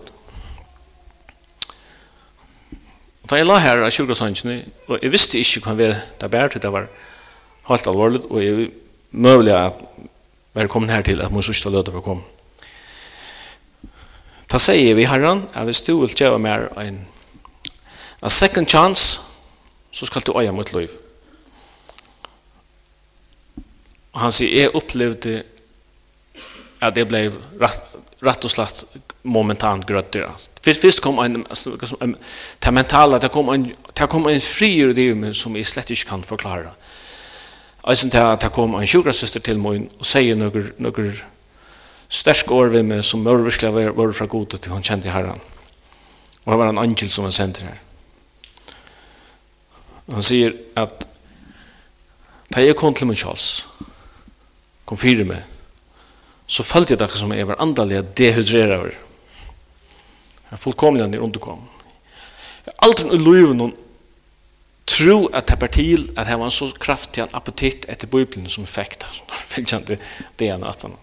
Og 3.22 3.30
da 3.30 3.38
jeg 3.38 3.48
la 3.48 3.58
her 3.62 3.82
av 3.82 3.90
sjukerhushansene, 3.94 4.60
og 4.88 4.98
jeg 5.02 5.12
visste 5.14 5.40
ikke 5.40 5.62
hva 5.66 5.76
det 5.78 6.30
var, 6.32 6.54
det 6.54 6.72
var 6.74 6.88
helt 7.70 7.90
alvorlig, 7.90 8.22
og 8.28 8.42
jeg 8.42 8.70
möjliga 9.12 9.58
att 9.58 9.80
välkommen 10.52 10.90
här 10.90 11.02
till 11.02 11.22
att 11.22 11.32
min 11.32 11.42
sista 11.42 11.70
löda 11.70 11.92
för 11.92 12.00
kom. 12.00 12.22
Ta 14.46 14.58
säger 14.58 14.94
vi 14.94 15.04
herran, 15.04 15.46
jag 15.54 15.64
vill 15.64 15.74
stå 15.74 16.02
och 16.02 16.10
tjäva 16.10 16.38
mer 16.38 16.70
en 16.76 17.04
a 18.20 18.28
second 18.28 18.68
chance 18.68 19.20
så 19.90 20.06
skal 20.06 20.22
du 20.22 20.38
öja 20.38 20.52
mot 20.52 20.72
liv. 20.72 20.90
Och 24.10 24.20
han 24.20 24.32
säger, 24.32 24.62
jag 24.62 24.74
upplevde 24.74 25.42
att 26.78 26.94
det 26.94 27.04
blev 27.04 27.42
rätt, 27.60 27.82
rätt 28.20 28.44
och 28.44 28.50
slatt 28.50 28.84
momentant 29.22 29.86
grötter. 29.86 30.30
Först, 30.60 30.80
först 30.80 31.00
kom 31.00 31.18
en, 31.18 31.46
en, 32.00 32.16
det 32.58 32.70
mentala, 32.70 33.18
det 33.18 33.28
kom 33.28 33.48
en, 33.48 33.74
det 33.92 34.06
kom 34.06 34.26
en 34.26 34.40
fri 34.40 34.78
ur 34.78 34.94
det 34.94 35.34
som 35.34 35.56
jag 35.56 35.66
slett 35.66 35.90
inte 35.90 36.04
kan 36.04 36.22
förklara. 36.22 36.70
Eisen 37.90 38.10
til 38.10 38.22
at 38.22 38.42
jeg 38.42 38.54
kom 38.54 38.74
en 38.78 38.86
sjukrasøster 38.86 39.42
til 39.42 39.58
min 39.58 39.88
og 39.98 40.06
sier 40.06 40.38
noen, 40.38 40.68
noen 40.78 41.14
sterk 42.12 42.50
år 42.54 42.70
ved 42.70 42.86
meg 42.86 43.02
som 43.06 43.24
mør 43.24 43.42
virkelig 43.42 43.72
var, 43.74 43.94
var 43.96 44.12
fra 44.14 44.28
gode 44.30 44.58
til 44.58 44.72
hun 44.72 44.84
kjente 44.86 45.10
herren. 45.10 45.40
Og 46.44 46.52
det 46.52 46.58
var 46.58 46.70
en 46.70 46.78
angel 46.78 47.10
som 47.10 47.26
var 47.26 47.34
sendt 47.34 47.62
her. 47.62 47.80
Han 50.12 50.22
sier 50.22 50.54
at 50.76 51.06
da 52.52 52.62
jeg 52.62 52.76
kom 52.76 52.94
til 52.94 53.08
min 53.08 53.16
kjals, 53.16 53.64
kom 54.86 54.98
fire 55.00 55.24
meg, 55.24 55.42
så 56.46 56.62
følte 56.66 56.92
jeg 56.92 57.00
det 57.00 57.08
som 57.16 57.32
jeg 57.32 57.48
var 57.48 57.62
andelig 57.62 57.96
andalig 57.96 58.18
dehydreret 58.18 58.78
over. 58.78 58.98
Jeg 60.50 60.58
er 60.58 60.60
fullkomlig 60.60 61.02
an 61.02 61.14
i 61.14 61.22
underkom. 61.22 61.62
Jeg 62.66 62.74
har 62.74 62.88
aldri 62.88 63.08
noe 63.08 63.22
løyve 63.24 63.54
noen 63.56 63.72
tro 64.92 65.26
at 65.32 65.48
det 65.48 65.62
er 65.62 65.72
til 65.72 66.04
at 66.16 66.28
det 66.28 66.38
var 66.38 66.44
en 66.44 66.54
så 66.54 66.68
kraftig 66.80 67.24
appetitt 67.32 67.86
etter 67.88 68.06
Bibeln 68.06 68.48
som 68.48 68.64
effekt 68.64 69.04
alltså 69.04 69.24
fältjande 69.32 69.98
det 70.36 70.46
ena 70.54 70.68
at 70.68 70.82
han 70.82 70.96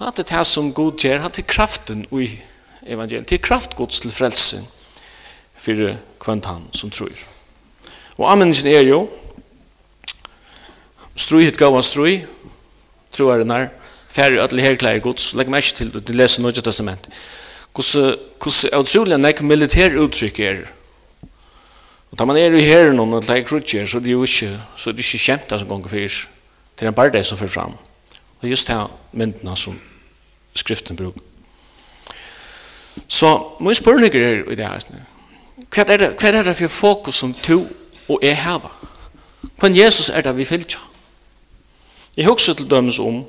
At 0.00 0.16
det 0.16 0.32
er 0.32 0.42
som 0.42 0.72
god 0.72 0.98
ger 0.98 1.18
hade 1.18 1.42
kraften 1.42 2.06
i 2.10 2.38
evangeliet. 2.86 3.28
Det 3.30 3.38
er 3.38 3.46
kraftgods 3.46 4.00
til 4.00 4.10
frelse 4.10 4.58
for 5.56 5.96
kvant 6.20 6.44
han 6.44 6.64
som 6.74 6.90
tror. 6.90 7.14
Og 8.18 8.32
anmenningen 8.32 8.66
er 8.66 8.80
jo 8.80 9.08
ju 11.30 11.38
hit 11.38 11.58
gav 11.58 11.74
han 11.74 11.82
strui 11.82 12.26
tror 13.12 13.38
det 13.38 13.44
när 13.44 13.70
färre 14.08 14.40
ödel 14.42 14.58
herklär 14.58 14.98
Guds 14.98 15.34
lägg 15.34 15.48
mest 15.48 15.76
till 15.76 15.90
du 15.90 16.12
leser 16.12 16.42
noe 16.42 16.52
Testament 16.52 17.08
Kus 17.74 17.96
kus 18.38 18.64
utrolig 18.64 19.18
nek 19.18 19.40
militær 19.42 19.96
uttrykk 19.96 20.40
er 20.40 20.72
Og 22.12 22.18
tar 22.18 22.28
man 22.28 22.36
er 22.36 22.52
i 22.52 22.64
herren 22.64 23.00
og 23.00 23.08
noen 23.08 23.24
leik 23.24 23.48
rutsjer, 23.48 23.86
så 23.88 23.96
er 23.96 24.04
det 24.04 24.12
jo 24.12 24.26
ikke, 24.26 24.50
så 24.76 24.90
er 24.90 24.96
det 24.96 25.04
ikke 25.06 25.20
kjent 25.22 25.48
det 25.48 25.60
som 25.62 25.68
gonger 25.68 25.88
fyrir. 25.88 26.18
Det 26.76 26.84
er 26.84 26.90
en 26.90 26.96
bare 26.96 27.12
det 27.14 27.24
som 27.24 27.38
fyrir 27.40 27.54
fram. 27.54 27.76
Og 28.42 28.48
just 28.50 28.68
det 28.68 28.76
her 28.76 28.90
myndene 29.12 29.56
som 29.56 29.78
skriften 30.54 30.96
bruk. 30.96 31.16
Så 33.08 33.30
min 33.60 33.74
spurning 33.74 34.14
er 34.14 34.44
i 34.44 34.54
det 34.54 34.66
her. 34.66 34.84
Hva 35.72 35.84
er 35.88 35.96
det, 35.96 36.10
hva 36.20 36.28
er 36.28 36.42
det 36.42 36.56
for 36.56 36.68
fokus 36.68 37.22
som 37.22 37.32
to 37.34 37.62
og 38.08 38.18
jeg 38.22 38.36
heva? 38.36 38.68
Hva 39.56 39.72
Jesus 39.72 40.10
er 40.12 40.20
det 40.26 40.36
vi 40.36 40.44
fyllt? 40.44 40.76
Jeg 42.16 42.28
husker 42.28 42.52
til 42.52 42.68
dømes 42.70 42.98
om 42.98 43.22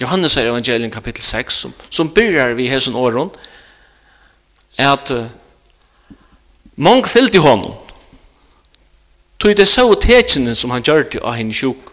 Johannes 0.00 0.36
er 0.36 0.46
evangelien 0.46 0.90
kapitel 0.90 1.22
6 1.22 1.54
som, 1.54 1.72
som 1.90 2.14
byrjar 2.14 2.54
vi 2.54 2.68
hesson 2.70 2.94
åren 2.94 3.30
at 4.78 5.10
uh, 5.10 5.26
Mange 6.80 7.08
fyllt 7.08 7.34
i 7.34 7.38
honom. 7.38 7.74
Tog 9.38 9.56
det 9.56 9.68
så 9.68 9.84
tekenen 10.00 10.56
som 10.56 10.70
han 10.70 10.82
gjør 10.82 11.02
til 11.12 11.20
av 11.20 11.36
henne 11.36 11.54
sjuk. 11.54 11.90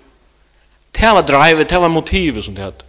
Det 0.95 1.09
var 1.11 1.25
drivet, 1.27 1.69
det 1.69 1.79
var 1.81 1.91
motivet 1.91 2.43
som 2.43 2.55
det 2.55 2.63
hadde. 2.63 2.85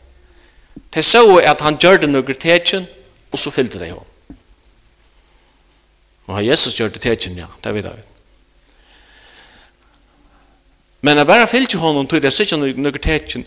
Det 0.94 1.04
så 1.04 1.40
at 1.42 1.60
han 1.60 1.78
gjør 1.78 1.98
det 2.04 2.10
noen 2.10 2.38
teken, 2.38 2.86
og 3.32 3.38
så 3.38 3.50
fyllte 3.50 3.78
det 3.78 3.88
i 3.88 3.90
honom. 3.90 4.36
Og 6.28 6.34
har 6.34 6.46
Jesus 6.46 6.78
gjør 6.78 6.88
det 6.94 7.02
teken, 7.02 7.38
ja, 7.38 7.48
det 7.64 7.74
vet 7.74 7.84
jeg. 7.84 8.06
Men 11.00 11.18
jeg 11.18 11.26
bare 11.26 11.50
fyllte 11.50 11.78
honom, 11.78 12.06
tog 12.06 12.22
det 12.22 12.32
sikkert 12.32 12.62
noen 12.62 13.02
teken. 13.02 13.44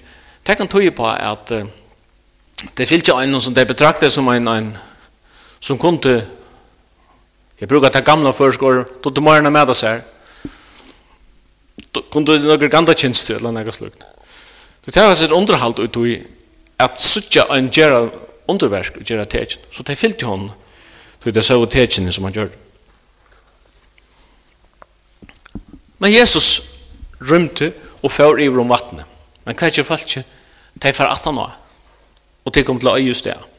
Det 0.48 0.58
kan 0.58 0.67
tog 0.67 0.96
på 0.96 1.08
at 1.08 1.51
uh, 1.55 1.65
det 2.77 2.88
fyllte 2.88 3.12
i 3.12 3.15
honom 3.15 3.39
som 3.39 3.55
det 3.55 3.67
betraktet 3.67 4.12
som 4.12 4.27
en, 4.27 4.48
en 4.48 4.77
som 5.60 5.77
kunne 5.77 6.27
Jeg 7.62 7.70
bruker 7.70 7.89
ta 7.89 8.00
gamle 8.00 8.34
förskor, 8.34 8.86
då 9.03 9.10
du 9.10 9.22
morgna 9.22 9.50
med 9.50 9.70
oss 9.70 9.82
här. 9.82 10.01
Kun 12.12 12.25
du 12.25 12.39
några 12.39 12.68
ganda 12.68 12.94
tjänster 12.94 13.36
eller 13.36 13.51
noe 13.51 13.72
slukt. 13.72 14.03
Det 14.86 14.91
tar 14.91 15.15
sig 15.15 15.25
ett 15.25 15.32
underhåll 15.32 15.75
ut 15.77 15.98
i 15.98 16.24
at 16.77 17.00
suttja 17.00 17.46
en 17.53 17.70
gjerra 17.70 18.10
underversk 18.48 18.98
og 18.98 19.06
gjerra 19.06 19.25
text. 19.25 19.60
Så 19.72 19.84
det 19.84 19.96
fyllt 19.96 20.22
hon. 20.22 20.51
Så 21.24 21.32
det 21.32 21.44
så 21.44 21.65
texten 21.65 22.12
som 22.12 22.24
han 22.24 22.34
gjorde. 22.34 22.58
Men 25.98 26.12
Jesus 26.12 26.62
rymte 27.20 27.74
og 28.01 28.12
fjør 28.12 28.41
i 28.41 28.50
rom 28.50 28.70
vattnet. 28.70 29.06
Men 29.46 29.56
hva 29.56 29.68
er 29.68 29.74
ikke 29.75 29.86
falt 29.86 30.10
ikke? 30.10 30.25
De 30.82 30.88
er 30.88 30.98
for 30.98 31.06
18 31.06 31.38
år. 31.38 31.53
Og 32.46 32.56
de 32.56 32.63
kom 32.63 32.80
til 32.80 32.89
å 32.89 32.98
øye 32.98 33.13
sted. 33.13 33.50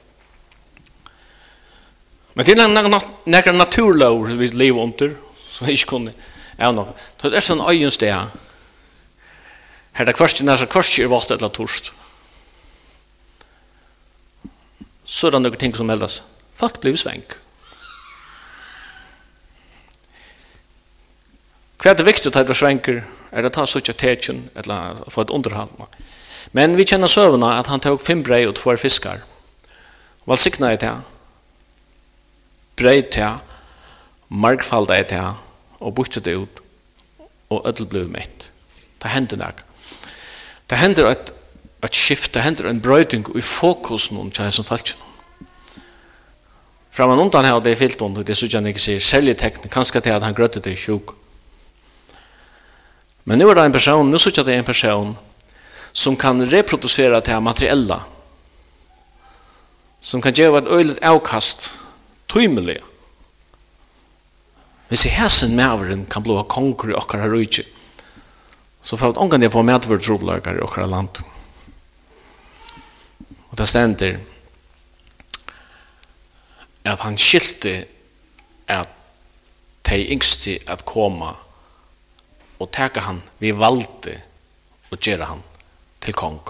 Men 2.34 2.46
det 2.46 2.56
er 2.56 3.00
nekra 3.28 3.52
naturlov 3.52 4.30
vi 4.38 4.48
lever 4.48 4.80
under, 4.80 5.16
som 5.36 5.66
vi 5.68 5.76
ikke 5.76 5.96
kunne 5.96 6.14
av 6.62 6.74
noe. 6.76 6.94
Det 7.22 7.34
er 7.34 7.44
sånn 7.44 7.62
øyens 7.64 7.98
det 8.00 8.12
her. 8.12 8.30
Her 9.98 10.08
er 10.08 10.16
kvarst, 10.16 10.40
nær 10.44 10.62
kvarst 10.70 10.98
er 11.00 11.10
vått 11.12 11.32
eller 11.34 11.52
torst. 11.52 11.92
Så 15.04 15.28
er 15.28 15.34
det 15.34 15.42
noen 15.42 15.60
ting 15.60 15.74
som 15.76 15.88
meldes. 15.90 16.20
Folk 16.56 16.80
blir 16.80 16.96
svenk. 16.96 17.36
Hva 21.82 21.90
er 21.90 21.98
det 21.98 22.06
viktig 22.06 22.30
at 22.30 22.46
det 22.46 22.56
svenker? 22.56 23.02
Er 23.32 23.42
det 23.42 23.56
ta 23.56 23.64
suttje 23.66 23.94
tetjen, 23.98 24.44
eller 24.54 25.02
få 25.10 25.24
et 25.24 25.32
underhald? 25.34 25.74
Men 26.54 26.76
vi 26.78 26.86
kjenner 26.86 27.10
søvna 27.10 27.56
at 27.58 27.68
han 27.72 27.82
tog 27.82 28.00
fem 28.00 28.22
brei 28.22 28.44
og 28.46 28.54
tvær 28.60 28.78
fiskar. 28.78 29.24
Valsikna 30.28 30.70
er 30.72 30.78
det 30.78 30.92
brøy 32.76 33.02
til, 33.12 33.38
markfalda 34.29 35.00
i 35.00 35.07
til, 35.09 35.38
og 35.81 35.95
bukta 35.95 36.21
det 36.21 36.37
ut, 36.37 36.62
og 37.50 37.69
ødel 37.69 37.87
ble 37.87 38.07
mitt. 38.09 38.49
Det 39.02 39.11
hender 39.11 39.41
nek. 39.41 39.62
Det 40.71 40.79
hender 40.79 41.11
et, 41.11 41.33
et 41.85 41.97
skift, 41.97 42.35
det 42.35 42.43
hender 42.43 42.71
en 42.71 42.81
brøyding 42.81 43.26
i 43.37 43.43
fokusen 43.45 44.21
om 44.21 44.31
kjær 44.33 44.55
som 44.55 44.64
falsk. 44.64 44.97
Framan 46.93 47.19
undan 47.19 47.45
her, 47.45 47.59
det 47.61 47.73
er 47.73 47.81
fyllt 47.81 48.02
under, 48.05 48.25
det 48.25 48.35
er 48.35 48.41
sånn 48.41 48.69
ikke 48.69 48.81
sier, 48.81 49.00
særlig 49.00 49.37
teknik, 49.41 49.73
kanskje 49.73 50.02
til 50.05 50.17
at 50.17 50.25
han 50.25 50.37
grøtte 50.37 50.61
det 50.61 50.75
i 50.75 50.81
sjuk. 50.81 51.14
Men 53.25 53.38
nu 53.38 53.49
er 53.49 53.57
det 53.57 53.64
en 53.64 53.76
person, 53.76 54.11
nu 54.11 54.21
sånn 54.21 54.43
at 54.43 54.49
det 54.49 54.57
er 54.57 54.62
en 54.62 54.69
person, 54.69 55.14
som 55.93 56.17
kan 56.17 56.41
reproducera 56.49 57.21
det 57.21 57.38
materiella. 57.41 58.02
Som 60.02 60.21
kan 60.21 60.35
gjøre 60.35 60.62
et 60.62 60.73
øyligt 60.73 61.02
avkast 61.05 61.71
tøymelig. 62.32 62.78
Hvis 64.88 65.06
jeg 65.06 65.16
hæsen 65.16 65.56
med 65.56 65.64
avren 65.64 66.06
kan 66.10 66.25
blå 66.25 66.42
konger 66.49 66.92
i 66.92 66.97
okkara 66.97 67.28
rujtje, 67.32 67.64
så 68.82 68.97
får 68.97 69.12
jeg 69.12 69.23
ångan 69.23 69.45
jeg 69.45 69.52
får 69.52 69.68
medverd 69.68 70.02
troblagare 70.04 70.58
i 70.58 70.64
okkara 70.64 70.88
land. 70.90 71.23
Og 73.50 73.58
det 73.58 73.68
stender 73.68 74.18
at 76.84 77.00
han 77.04 77.18
skilte 77.21 77.84
at 78.68 78.88
de 79.86 80.02
yngste 80.14 80.58
at 80.66 80.84
koma 80.88 81.34
og 82.58 82.71
teka 82.73 83.04
han 83.06 83.21
vi 83.42 83.52
valde 83.52 84.16
og 84.90 84.99
gjøre 84.99 85.28
han 85.28 85.42
til 86.02 86.14
kong. 86.14 86.40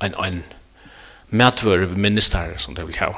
Ein, 0.00 0.14
ein, 0.14 0.44
medvøre 1.30 1.96
minister 1.96 2.56
som 2.58 2.74
de 2.74 2.86
vil 2.86 2.98
ha. 3.02 3.12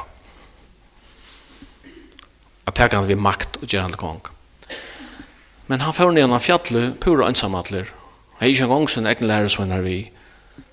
At 2.66 2.79
her 2.79 2.88
kan 2.88 3.09
vi 3.09 3.18
makt 3.18 3.61
og 3.62 3.68
gjerne 3.68 3.99
kong. 3.99 4.20
Men 5.70 5.81
han 5.85 5.94
får 5.94 6.12
ned 6.14 6.27
av 6.27 6.42
fjallet, 6.42 6.96
pura 7.03 7.29
ensamatler. 7.31 7.90
Han 8.38 8.46
er 8.46 8.53
ikke 8.53 8.66
en 8.66 8.73
gang 8.75 8.90
sin 8.90 9.07
egen 9.07 9.29
læresvenner 9.31 9.83
vi. 9.87 9.99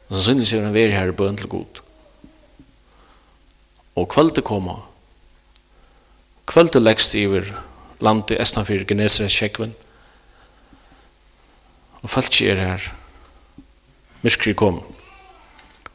Og 0.10 0.15
så 0.15 0.23
synes 0.23 0.54
jeg 0.54 0.63
han 0.63 0.76
er 0.76 0.93
her 0.93 1.12
i 1.12 1.15
bøn 1.15 1.38
til 1.38 1.50
god. 1.50 1.82
Og 3.95 4.08
kvöldet 4.13 4.43
koma. 4.43 4.80
Kvöldet 6.47 6.80
legst 6.80 7.13
iver 7.13 7.50
landet 8.02 8.41
Estanfyr, 8.41 8.86
Genesaret, 8.88 9.32
Kjekven. 9.32 9.76
Og 12.02 12.10
folk 12.10 12.41
er 12.41 12.56
her. 12.56 12.91
Myskri 14.21 14.54
kom. 14.54 14.82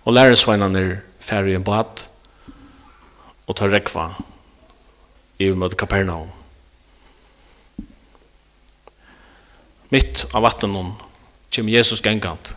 Og 0.04 0.12
læresvennerne 0.12 0.80
er 0.80 0.96
færre 1.22 1.52
i 1.52 1.56
en 1.56 1.66
bad 1.66 2.06
og 3.46 3.56
ta 3.58 3.68
rekva 3.70 4.10
i 5.42 5.50
møte 5.56 5.78
Kapernaum. 5.78 6.30
Mitt 9.92 10.24
av 10.32 10.44
vattenen 10.46 10.94
kjem 11.52 11.70
Jesus 11.72 12.02
gengant 12.04 12.54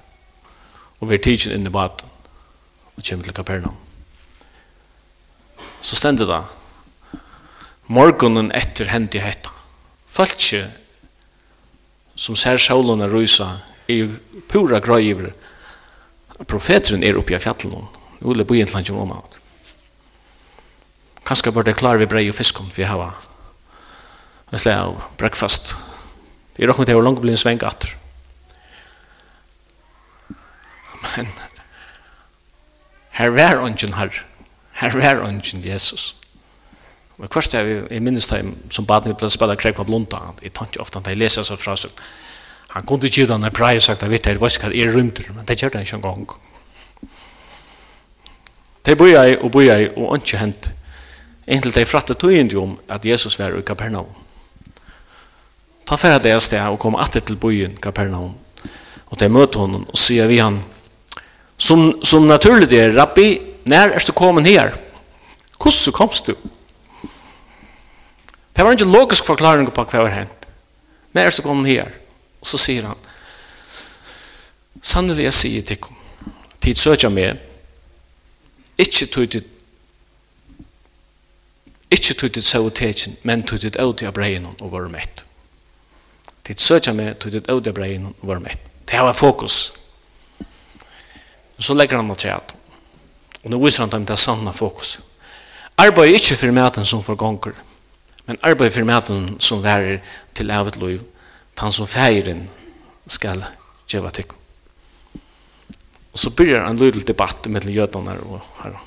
og 1.02 1.10
vi 1.10 1.18
er 1.18 1.26
tidsen 1.26 1.56
inn 1.56 1.68
i 1.68 1.74
baden 1.74 2.12
og 2.96 3.04
kjem 3.04 3.24
til 3.26 3.36
Kapernaum. 3.36 3.76
Så 5.86 5.98
stendet 6.00 6.30
det 6.30 6.42
morgonen 7.92 8.50
etter 8.58 8.90
hendi 8.90 9.22
hetta. 9.22 9.52
Falskje 10.10 10.64
som 12.16 12.38
ser 12.40 12.58
sjålene 12.62 13.10
rysa 13.12 13.50
er 13.92 14.16
pura 14.50 14.80
grøyver 14.82 15.34
profeteren 16.48 17.04
er 17.04 17.20
oppi 17.20 17.36
av 17.36 17.44
fjallet 17.44 18.02
Ulle 18.22 18.46
bo 18.46 18.56
i 18.56 18.62
en 18.62 18.70
tlange 18.70 18.94
om 18.94 19.10
mat. 19.10 19.40
Kanskje 21.26 21.52
bør 21.52 21.66
det 21.66 21.78
klare 21.80 22.00
vi 22.00 22.10
brei 22.10 22.28
og 22.30 22.38
fiskum 22.38 22.70
vi 22.76 22.86
har 22.86 23.16
en 24.52 24.60
slag 24.60 24.78
av 24.78 25.02
breakfast. 25.18 25.76
Det 26.56 26.64
Jeg 26.64 26.70
råkner 26.70 26.86
til 26.86 27.00
å 27.00 27.04
langt 27.04 27.20
bli 27.20 27.34
en 27.34 27.38
sveng 27.38 27.60
atter. 27.68 27.98
Men 31.16 31.28
her 33.20 33.30
var 33.36 33.60
ungen 33.64 33.94
her. 33.96 34.22
Her 34.80 34.96
var 34.96 35.24
ungen 35.28 35.64
Jesus. 35.64 36.16
Men 37.18 37.32
kvart 37.32 37.54
er 37.56 37.68
jeg 37.90 38.04
minnes 38.04 38.28
det 38.28 38.42
som 38.70 38.86
bad 38.86 39.08
vi 39.08 39.14
ble 39.14 39.30
spela 39.32 39.56
krek 39.56 39.76
på 39.76 39.84
blonda. 39.88 40.34
Jeg 40.42 40.54
tar 40.54 40.68
ofte 40.68 40.82
ofta 40.82 41.10
jeg 41.10 41.20
leser 41.20 41.44
seg 41.44 41.60
fra 41.60 41.76
seg. 41.80 41.92
Han 42.76 42.86
kunne 42.86 43.08
ikke 43.08 43.22
gi 43.24 43.28
den 43.28 43.44
en 43.44 43.56
brei 43.56 43.76
og 43.76 43.84
sagt 43.84 44.04
at 44.04 44.08
jeg 44.08 44.12
vet 44.12 44.26
jeg, 44.26 44.36
jeg 44.36 44.42
vet 44.42 44.56
ikke 44.56 44.68
hva 44.68 44.76
jeg 44.76 44.96
rymter, 44.96 45.32
men 45.32 45.46
det 45.48 45.62
gjør 45.62 45.70
det 45.76 45.86
ikke 45.86 45.96
en 45.96 46.04
gang. 46.04 46.34
De 48.86 48.96
bojai 48.96 49.38
og 49.38 49.52
bojai 49.52 49.90
og 49.96 50.18
ikke 50.18 50.38
hent. 50.38 50.70
Inntil 51.48 51.74
de 51.74 51.86
frattet 51.86 52.18
tøyende 52.22 52.58
om 52.58 52.78
at 52.90 53.06
Jesus 53.06 53.40
var 53.40 53.54
i 53.58 53.62
Kapernaum. 53.66 54.10
Ta 55.86 55.96
færre 55.96 56.20
det 56.22 56.34
sted 56.42 56.62
og 56.66 56.80
kom 56.82 56.96
atter 56.98 57.22
til 57.22 57.38
bojen 57.38 57.78
Kapernaum. 57.82 58.34
Og 59.06 59.20
de 59.20 59.30
møter 59.30 59.62
honom 59.62 59.86
og 59.86 59.98
sier 59.98 60.28
vi 60.28 60.40
han, 60.42 60.58
som, 61.58 62.02
som 62.04 62.26
naturligt 62.28 62.74
er, 62.74 62.96
Rabbi, 62.98 63.38
når 63.66 63.94
er 63.96 64.06
du 64.08 64.12
kommet 64.12 64.48
her? 64.48 64.74
Hvordan 65.62 65.94
komst 65.94 66.28
du? 66.28 66.36
Det 68.56 68.64
var 68.64 68.72
ikke 68.72 68.86
logisk 68.86 69.26
forklaring 69.26 69.70
på 69.72 69.84
hva 69.84 70.04
var 70.04 70.14
hent. 70.14 70.48
Når 71.14 71.22
er 71.22 71.36
du 71.38 71.42
kommet 71.46 71.72
her? 71.72 71.92
Og 72.42 72.48
så 72.48 72.60
sier 72.60 72.88
han, 72.90 72.98
sannelig 74.82 75.26
jeg 75.26 75.34
sier 75.34 75.62
til 75.66 75.78
dem. 75.82 76.02
tid 76.62 76.76
søker 76.76 77.10
meg, 77.10 77.38
Ikke 78.78 79.06
tog 79.06 79.30
til 79.30 79.44
Ikke 81.92 82.14
tog 82.14 82.32
til 82.34 82.44
seg 82.44 82.62
og 82.62 82.74
men 83.24 83.44
tog 83.44 83.60
til 83.60 83.78
å 83.80 83.94
av 84.08 84.14
breien 84.14 84.46
og 84.60 84.72
var 84.72 84.90
mett. 84.90 85.26
Tid 86.44 86.60
søkja 86.60 86.94
meg, 86.94 87.20
tog 87.20 87.32
til 87.32 87.42
å 87.42 87.58
av 87.58 87.74
breien 87.74 88.08
og 88.10 88.28
var 88.28 88.40
mett. 88.40 88.60
Det 88.86 89.00
var 89.00 89.14
fokus. 89.14 89.74
Og 91.58 91.64
så 91.64 91.74
legger 91.74 91.98
han 91.98 92.16
til 92.16 92.34
at. 92.34 92.56
Og 93.44 93.52
nå 93.52 93.60
viser 93.62 93.86
han 93.86 93.90
dem 93.90 94.06
det 94.06 94.18
sanne 94.20 94.54
fokus. 94.54 95.00
Arbeid 95.78 96.10
er 96.10 96.20
ikke 96.20 96.38
for 96.40 96.52
maten 96.56 96.86
som 96.86 97.04
for 97.04 97.16
gonger, 97.20 97.54
men 98.26 98.40
arbeid 98.42 98.72
for 98.72 98.88
maten 98.88 99.36
som 99.40 99.64
værer 99.64 100.00
til 100.34 100.52
evet 100.52 100.80
loiv, 100.80 101.02
han 101.60 101.72
som 101.72 101.88
feiren 101.88 102.50
skal 103.08 103.44
gjøre 103.92 104.12
tikkum. 104.12 104.45
Og 106.16 106.20
så 106.20 106.32
begynner 106.32 106.70
en 106.70 106.80
liten 106.80 107.04
debatt 107.04 107.48
mellan 107.52 107.76
jødene 107.76 108.14
og 108.24 108.42
här. 108.62 108.78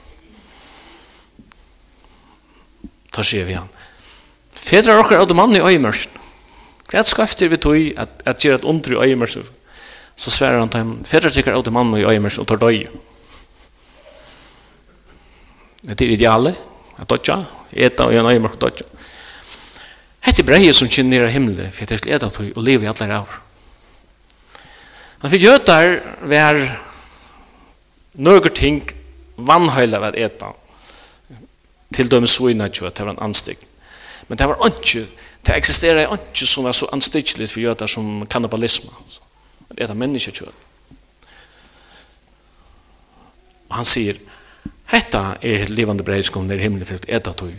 Da 3.12 3.22
sier 3.22 3.44
vi 3.44 3.52
han. 3.52 3.68
Fedrar 4.52 5.00
och 5.00 5.12
av 5.12 5.26
de 5.26 5.34
mannen 5.36 5.56
i 5.56 5.60
öjmörsen. 5.60 6.12
Vad 6.92 7.06
ska 7.06 7.22
efter 7.22 7.48
vi 7.48 7.56
tog 7.56 7.92
at, 7.96 8.22
at 8.24 8.44
gjør 8.44 8.54
et 8.54 8.64
under 8.64 8.92
i 8.92 9.08
øyemørsen? 9.08 9.44
Så 10.16 10.30
sverer 10.30 10.58
han 10.58 10.68
till 10.68 10.80
honom. 10.80 11.04
Fedrar 11.04 11.30
tycker 11.30 11.52
av 11.52 11.64
de 11.64 11.70
mannen 11.70 12.00
i 12.00 12.04
øyemørsen 12.04 12.40
og 12.40 12.48
tar 12.48 12.56
döj. 12.56 12.88
Det 15.82 16.00
er 16.00 16.10
idealet. 16.10 16.56
Att 16.96 17.08
döja. 17.08 17.44
Eta 17.72 18.04
og 18.04 18.12
gjør 18.12 18.20
en 18.20 18.32
øyemørsen 18.32 18.62
och 18.62 18.70
döja. 18.70 18.88
Hette 20.20 20.42
breie 20.42 20.72
som 20.72 20.88
kjenner 20.88 21.28
himmelen, 21.28 21.70
for 21.70 21.84
jeg 21.88 21.98
skulle 21.98 22.16
eda 22.16 22.30
tog 22.30 22.56
og 22.56 22.62
leve 22.62 22.84
i 22.84 22.88
alle 22.88 23.06
rævr. 23.06 23.40
Men 25.22 25.30
for 25.30 25.36
jødar 25.36 26.00
var 26.22 26.87
några 28.18 28.50
ting 28.50 28.82
vannhøyla 29.36 30.00
ved 30.02 30.18
eta. 30.18 30.52
Til 31.94 32.10
dem 32.10 32.26
svina 32.26 32.68
kjøtt, 32.68 32.98
det 32.98 33.06
var 33.06 33.14
en 33.14 33.22
anstig 33.30 33.56
Men 34.28 34.38
det 34.38 34.48
var 34.48 34.66
ikke, 34.66 35.06
det 35.46 35.54
eksisterer 35.56 36.12
ikke 36.12 36.46
som 36.46 36.64
var 36.64 36.72
så 36.72 36.86
anstikkelig 36.92 37.48
for 37.50 37.60
jøder 37.60 37.86
som 37.86 38.26
kannibalisme. 38.26 38.90
Det 39.72 39.88
er 39.88 39.94
menneskekjøtt. 39.94 40.66
Og 43.68 43.76
han 43.76 43.88
sier, 43.88 44.18
hetta 44.92 45.38
er 45.42 45.64
et 45.64 45.72
livande 45.72 46.04
breiskom 46.04 46.48
nere 46.48 46.64
himmelen 46.64 46.86
for 46.88 47.00
et 47.08 47.24
tog. 47.24 47.52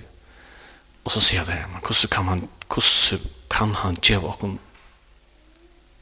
Og 1.05 1.11
så 1.11 1.21
sier 1.21 1.45
det, 1.45 1.57
men 1.73 1.81
hvordan 1.81 2.09
kan 2.11 2.27
han, 2.27 2.49
hvordan 2.67 3.29
kan 3.49 3.75
han 3.75 3.97
gjøre 4.01 4.33
okken 4.33 4.59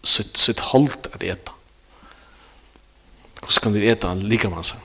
sitt, 0.03 0.37
sitt 0.37 0.59
holdt 0.71 1.07
at 1.13 1.23
eta? 1.23 1.56
og 3.47 3.51
så 3.51 3.61
kan 3.63 3.73
vi 3.73 3.87
eta 3.89 4.11
en 4.11 4.23
lika 4.27 4.49
masse. 4.49 4.75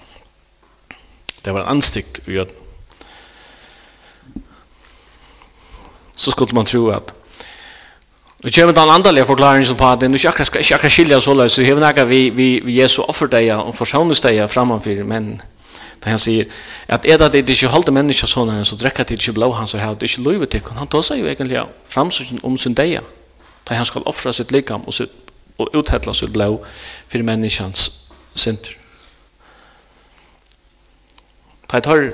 Det 1.44 1.54
var 1.54 1.64
en 1.64 1.76
anstikt 1.76 2.22
i 2.26 2.38
jøden. 2.38 2.54
Så 6.14 6.30
skulle 6.30 6.54
man 6.54 6.66
tro 6.66 6.88
at 6.88 7.14
Og 8.44 8.50
kjem 8.50 8.74
den 8.74 8.90
andalige 8.90 9.64
som 9.64 9.76
på 9.76 9.86
at 9.86 10.00
det 10.00 10.08
er 10.08 10.14
ikke 10.14 10.28
akkurat, 10.28 10.56
ikke 10.56 10.74
akkurat 10.74 10.92
skilja 10.92 11.20
så 11.20 11.34
løs, 11.34 11.52
så 11.52 11.62
hever 11.62 11.80
nekka 11.80 12.04
vi, 12.04 12.28
vi, 12.30 12.60
vi 12.64 12.80
Jesu 12.80 13.02
offerdeia 13.02 13.56
og 13.56 13.74
forsonesteia 13.74 14.46
framanfyr, 14.46 15.04
men 15.04 15.40
da 16.04 16.10
han 16.10 16.18
sier 16.18 16.44
at 16.88 17.06
er 17.06 17.28
det 17.28 17.48
ikke 17.48 17.68
holde 17.68 17.92
mennesker 17.92 18.26
sånn 18.26 18.50
her, 18.50 18.64
så 18.64 18.76
drekka 18.76 19.04
det 19.04 19.20
ikke 19.20 19.32
blå 19.32 19.52
hans 19.52 19.72
her, 19.72 19.94
det 19.94 20.02
er 20.02 20.10
ikke 20.10 20.26
løyve 20.26 20.46
til 20.46 20.60
han 20.74 20.88
tar 20.88 21.02
seg 21.02 21.20
jo 21.20 21.26
egentlig 21.26 21.62
framsøkken 21.86 22.40
om 22.42 22.58
sin 22.58 22.74
deia, 22.74 23.00
da 23.68 23.74
han 23.74 23.86
skal 23.86 24.02
offra 24.06 24.32
sitt 24.32 24.50
likam 24.50 24.82
og, 24.86 24.92
sitt, 24.92 25.14
og 25.58 25.70
uthedla 25.74 26.12
sitt 26.12 26.32
blå 26.32 26.58
for 27.08 27.22
menneskens 27.22 28.01
synder. 28.34 28.76
Ta 31.68 31.80
i 31.80 31.84
tar, 31.84 32.10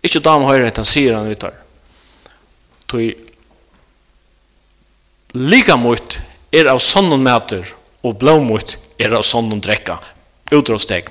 ikke 0.00 0.22
dam 0.24 0.46
høyre 0.48 0.70
etter 0.70 0.86
sier 0.88 1.16
han 1.16 1.28
vi 1.28 1.36
tar. 1.40 1.56
Toi, 2.90 3.10
lika 5.36 5.76
mot 5.76 6.16
er 6.50 6.70
av 6.72 6.80
sånne 6.82 7.20
mæter, 7.20 7.68
og 8.02 8.16
blåmot 8.22 8.76
er 8.98 9.14
av 9.14 9.24
sånne 9.26 9.60
drekka. 9.62 9.98
Utrådsteg. 10.50 11.10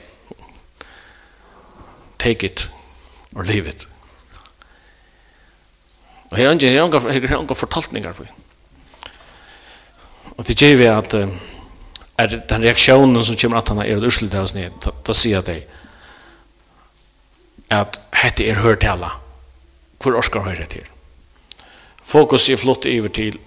Take 2.19 2.45
it, 2.49 2.65
or 3.35 3.45
leave 3.47 3.69
it. 3.69 3.85
Og 6.29 6.37
her 6.37 6.49
er 6.49 6.57
ikke 6.57 7.55
fortaltningar 7.57 8.17
på. 8.17 8.25
Og 10.37 10.47
det 10.47 10.57
gjør 10.57 10.75
vi 10.79 10.89
at 10.89 11.15
uh, 11.17 11.31
er 12.19 12.39
den 12.49 12.63
reaksjonen 12.65 13.23
som 13.23 13.37
kommer 13.39 13.61
at 13.61 13.71
han 13.71 13.81
er 13.83 14.05
urslut 14.05 14.35
av 14.35 14.47
oss 14.47 14.55
ned, 14.57 14.75
da 14.83 15.15
sier 15.15 15.43
jeg 15.47 15.65
at 17.69 17.99
hette 18.23 18.47
er 18.49 18.63
hørtala. 18.63 19.11
Hvor 20.01 20.17
orskar 20.17 20.47
høyre 20.47 20.65
til? 20.69 20.87
Fokus 22.03 22.49
er 22.49 22.57
flott 22.57 22.87
iver 22.89 23.11
til 23.13 23.37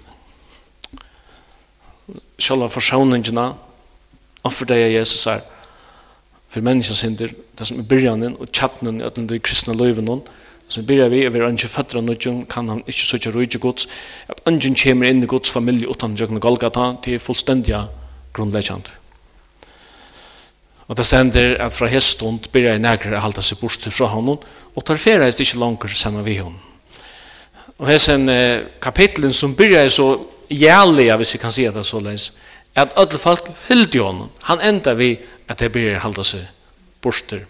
sjálva 2.42 2.68
forsoningina 2.70 3.52
offer 4.46 4.68
deg 4.68 4.84
av 4.86 4.94
Jesus 4.96 5.26
er 5.30 5.42
for 6.52 6.64
menneskens 6.64 7.02
hinder, 7.06 7.32
det 7.32 7.66
som 7.66 7.80
er 7.80 7.88
byrjanen 7.88 8.36
og 8.36 8.50
tjattnen 8.52 9.00
i 9.00 9.06
ötlund 9.06 9.32
i 9.32 9.40
kristna 9.40 9.74
løyven 9.78 10.10
det 10.10 10.20
som 10.74 10.86
byrjar 10.88 11.10
vi 11.12 11.22
er 11.26 11.32
vi 11.32 11.42
ønsker 11.46 11.70
føtter 11.72 12.00
av 12.00 12.06
nødgjøn 12.06 12.44
kan 12.50 12.68
han 12.68 12.82
ikke 12.86 13.08
søtja 13.08 13.32
rujtje 13.32 13.60
gods 13.62 13.88
at 14.28 14.42
ønskjøn 14.48 14.78
kommer 14.82 15.10
inn 15.10 15.24
i 15.24 15.30
gods 15.30 15.52
familie 15.54 15.88
utan 15.88 16.16
jøkken 16.18 16.40
Golgata 16.40 16.92
til 17.04 17.20
fullstendiga 17.22 17.86
grunnleggjande. 18.34 18.98
Og 20.88 20.96
det 20.98 21.06
sender 21.06 21.56
at 21.62 21.74
fra 21.76 21.88
hest 21.88 22.16
stund 22.16 22.48
byrja 22.52 22.74
jeg 22.74 22.82
nægre 22.82 23.16
å 23.16 23.22
halda 23.24 23.44
seg 23.44 23.60
bort 23.62 23.86
fra 23.88 24.10
honom, 24.12 24.40
og 24.74 24.84
tar 24.84 25.00
fera 25.00 25.28
hest 25.28 25.40
ikke 25.40 25.60
langer 25.60 25.94
sammen 25.96 26.24
vi 26.26 26.36
hon. 26.40 26.56
Og 27.78 27.88
hesten 27.88 28.28
eh, 28.28 28.66
kapitlen 28.82 29.32
som 29.32 29.56
byrja 29.56 29.84
i 29.86 29.92
så 29.92 30.08
jævlig, 30.52 31.08
hvis 31.16 31.34
vi 31.34 31.40
kan 31.42 31.54
si 31.54 31.64
det 31.64 31.84
så 31.86 32.00
leis, 32.02 32.32
at 32.76 32.92
alle 32.96 33.18
folk 33.18 33.48
fyllde 33.56 34.00
honom. 34.00 34.30
Han 34.48 34.60
enda 34.60 34.94
vi 34.96 35.14
at 35.48 35.60
det 35.60 35.72
blir 35.72 35.94
i 35.94 36.00
halda 36.00 36.24
seg 36.24 36.44
borster. 37.02 37.44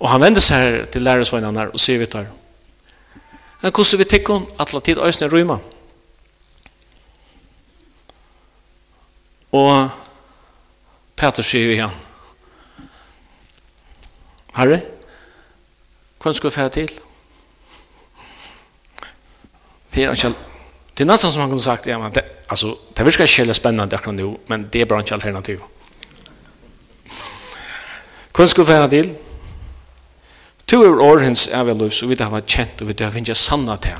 Og 0.00 0.08
han 0.10 0.20
vender 0.20 0.42
seg 0.44 0.84
til 0.92 1.04
lærersveinene 1.04 1.70
og 1.72 1.80
sier 1.80 2.00
vi 2.00 2.08
tar. 2.10 2.28
Men 3.62 3.72
hvordan 3.72 4.00
vi 4.00 4.04
tikkun 4.08 4.46
at 4.60 4.74
la 4.74 4.80
tid 4.80 5.00
øyne 5.00 5.30
rymma? 5.32 5.58
Og 9.54 9.90
Peter 11.16 11.46
sier 11.46 11.70
igjen, 11.76 11.92
Herre, 14.54 14.80
hva 16.22 16.32
skal 16.34 16.50
vi 16.50 16.54
fære 16.54 16.72
til? 16.74 16.90
Det 19.94 20.04
er 20.04 20.10
ikke 20.14 20.34
Det 20.94 21.02
er 21.02 21.10
nesten 21.10 21.30
som 21.30 21.40
han 21.42 21.50
kunne 21.50 21.62
sagt, 21.62 21.86
ja, 21.86 21.98
men 21.98 22.12
det, 22.14 22.22
altså, 22.48 22.76
det 22.96 23.04
verkar 23.06 23.26
kjelle 23.26 23.54
spennende 23.54 23.96
akkurat 23.96 24.14
nå, 24.14 24.28
men 24.46 24.68
det 24.72 24.80
er 24.80 24.86
bare 24.86 25.02
ikke 25.02 25.14
alternativ. 25.14 25.62
Hva 28.34 28.46
skal 28.46 28.64
vi 28.64 28.70
fære 28.70 28.90
til? 28.90 29.14
To 30.70 30.82
er 30.82 31.02
årens 31.02 31.48
er 31.48 31.58
avgjørløs, 31.58 32.02
og 32.02 32.08
vi 32.10 32.16
har 32.20 32.30
vært 32.30 32.46
kjent, 32.46 32.80
og 32.80 32.88
vi 32.88 32.94
har 33.00 33.10
finnet 33.10 33.36
sanna 33.36 33.76
til 33.76 33.98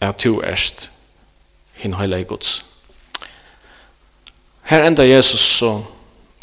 at 0.00 0.16
tu 0.18 0.40
erst 0.42 0.90
hin 1.74 1.94
heilig 1.94 2.26
gods. 2.26 2.63
Her 4.74 4.82
enda 4.82 5.04
Jesus 5.06 5.40
så, 5.40 5.84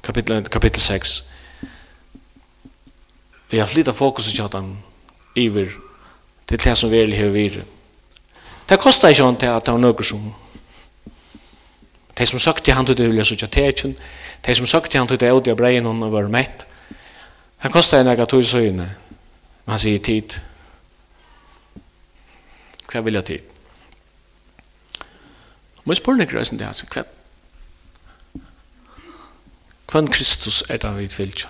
kapitel, 0.03 0.45
kapitel 0.49 0.81
6, 0.81 1.23
vi 3.49 3.59
har 3.59 3.65
flyttet 3.65 3.95
fokus 3.95 4.39
i 4.39 4.41
han 4.41 4.77
iver 5.35 5.67
til 6.47 6.63
det 6.63 6.77
som 6.77 6.91
vi 6.91 7.01
er 7.01 7.15
her 7.15 7.29
videre. 7.29 7.65
Det 8.69 8.79
kostar 8.79 9.09
ikke 9.09 9.23
han 9.23 9.35
til 9.35 9.51
at 9.51 9.65
det 9.65 9.73
var 9.73 9.83
noe 9.83 10.03
som 10.03 10.33
de 12.17 12.25
som 12.25 12.39
søkte 12.39 12.63
til 12.63 12.73
han 12.73 12.85
til 12.85 12.97
det 12.97 13.09
vilja 13.09 13.23
søkja 13.23 13.47
tekjen, 13.47 13.97
de 14.47 14.55
som 14.55 14.65
søkte 14.65 14.91
til 14.91 14.99
han 14.99 15.07
til 15.07 15.19
det 15.19 15.29
audia 15.29 15.53
breien 15.53 15.85
hun 15.85 16.11
var 16.11 16.31
mett, 16.31 16.67
det 17.63 17.71
kostar 17.71 17.99
en 17.99 18.15
ega 18.15 18.25
tog 18.25 18.45
søyne, 18.45 18.87
men 19.65 19.75
han 19.75 19.79
sier 19.79 19.99
tid. 19.99 20.39
Hva 22.87 23.03
vil 23.03 23.13
jeg 23.13 23.25
tid? 23.25 23.39
Må 25.83 25.91
jeg 25.91 25.97
spørre 25.97 26.23
nekker 26.23 26.39
reisen 26.39 26.57
til 26.57 26.71
hans, 26.71 26.87
hva 26.87 27.03
Hvem 29.91 30.07
Kristus 30.07 30.63
er 30.69 30.79
det 30.79 30.91
vi 30.97 31.09
vilja? 31.17 31.49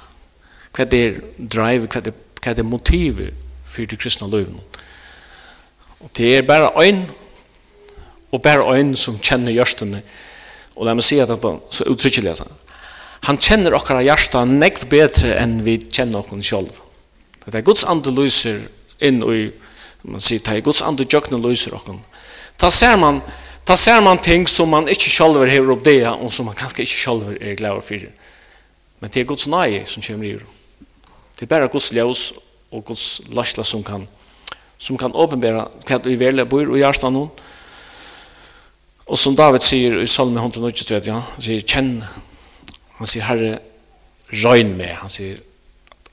Hva 0.74 0.86
er 0.86 1.20
drive, 1.38 1.88
hva 1.88 2.02
er, 2.02 2.14
hva 2.42 2.54
er 2.56 2.66
motivet 2.66 3.36
for 3.68 3.86
det 3.86 4.00
kristne 4.02 4.30
løven? 4.32 4.58
Og 6.02 6.10
det 6.18 6.38
er 6.38 6.48
bare 6.48 6.72
øyn, 6.82 7.04
og 8.32 8.42
bare 8.42 8.78
øyn 8.78 8.96
som 8.98 9.20
kjenner 9.20 9.54
hjørstene. 9.54 10.02
Og 10.76 10.88
la 10.88 10.96
meg 10.98 11.06
si 11.06 11.20
at 11.20 11.30
det 11.30 11.38
er 11.38 11.60
så 11.70 11.86
uttrykkelig. 11.92 12.34
Han 13.28 13.38
kjenner 13.38 13.76
okkara 13.78 14.02
hjärsta 14.02 14.46
nekv 14.50 14.88
bedre 14.90 15.36
enn 15.38 15.60
vi 15.66 15.78
kjenner 15.84 16.24
okkara 16.24 16.42
sjolv. 16.42 16.80
Det 17.46 17.60
er 17.60 17.66
Guds 17.66 17.84
ande 17.86 18.14
lyser 18.16 18.64
inn 19.02 19.22
i, 19.22 19.52
man 20.08 20.22
sier, 20.24 20.42
det 20.42 20.56
er 20.56 20.66
Guds 20.66 20.82
ande 20.82 21.06
jøkne 21.06 21.38
lyser 21.42 21.76
okkara. 21.78 22.00
Ta 22.58 22.72
ser 22.74 22.98
man, 22.98 23.22
ta 23.66 23.78
ser 23.78 24.02
man 24.02 24.22
ting 24.22 24.48
som 24.50 24.72
man 24.74 24.90
ikke 24.90 25.14
sjolver 25.14 25.50
hever 25.50 25.76
opp 25.76 25.86
det, 25.86 26.00
og 26.10 26.34
som 26.34 26.50
man 26.50 26.58
kanskje 26.58 26.88
ikke 26.88 27.02
sjolver 27.04 27.38
er 27.38 27.60
glad 27.60 27.82
for. 27.86 28.10
Men 29.02 29.12
det 29.12 29.24
er 29.24 29.30
Guds 29.30 29.48
nøye 29.50 29.86
som 29.90 30.04
kommer 30.06 30.30
i 30.30 30.38
Det 30.38 31.48
er 31.48 31.50
bare 31.50 31.72
Guds 31.74 31.92
ljøs 31.92 32.34
og 32.72 32.86
Guds 32.86 33.22
lasla 33.34 33.64
som 33.64 33.84
kan 33.84 34.08
som 34.82 34.98
kan 34.98 35.14
åpenbæra 35.14 35.68
hva 35.86 36.00
vi 36.06 36.18
velger 36.18 36.48
bor 36.50 36.66
og 36.66 36.80
gjørst 36.80 37.04
av 37.06 37.14
noen. 37.14 37.30
Og 39.12 39.20
som 39.20 39.36
David 39.38 39.62
sier 39.66 40.00
i 40.02 40.08
Salme 40.10 40.42
123, 40.42 41.02
ja, 41.06 41.20
han 41.22 41.46
sier, 41.46 41.62
kjenn, 41.62 41.92
han 42.98 43.10
sier, 43.10 43.26
herre, 43.28 43.52
røyn 44.32 44.74
meg, 44.80 44.96
han 45.02 45.12
sier, 45.12 45.38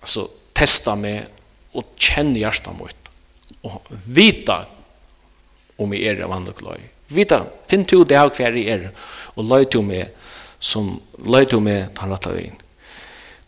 altså, 0.02 0.26
testa 0.56 0.96
meg 0.98 1.28
og 1.78 1.94
kjenn 1.96 2.34
hjertet 2.36 2.76
mitt. 2.76 3.10
Og 3.64 3.80
vita 4.04 4.60
om 5.80 5.94
jeg 5.94 6.12
er 6.12 6.24
av 6.26 6.34
andre 6.36 6.56
kløy. 6.58 6.82
Vita, 7.14 7.40
finn 7.70 7.86
til 7.88 8.04
det 8.08 8.18
av 8.20 8.34
hver 8.36 8.56
jeg 8.58 8.68
er, 8.74 8.88
og 9.38 9.48
løy 9.48 9.64
til 9.70 9.86
meg, 9.86 10.12
som 10.60 10.90
løy 11.24 11.46
til 11.48 11.62
meg, 11.64 11.94
han 12.02 12.12
rettet 12.12 12.42
inn. 12.42 12.64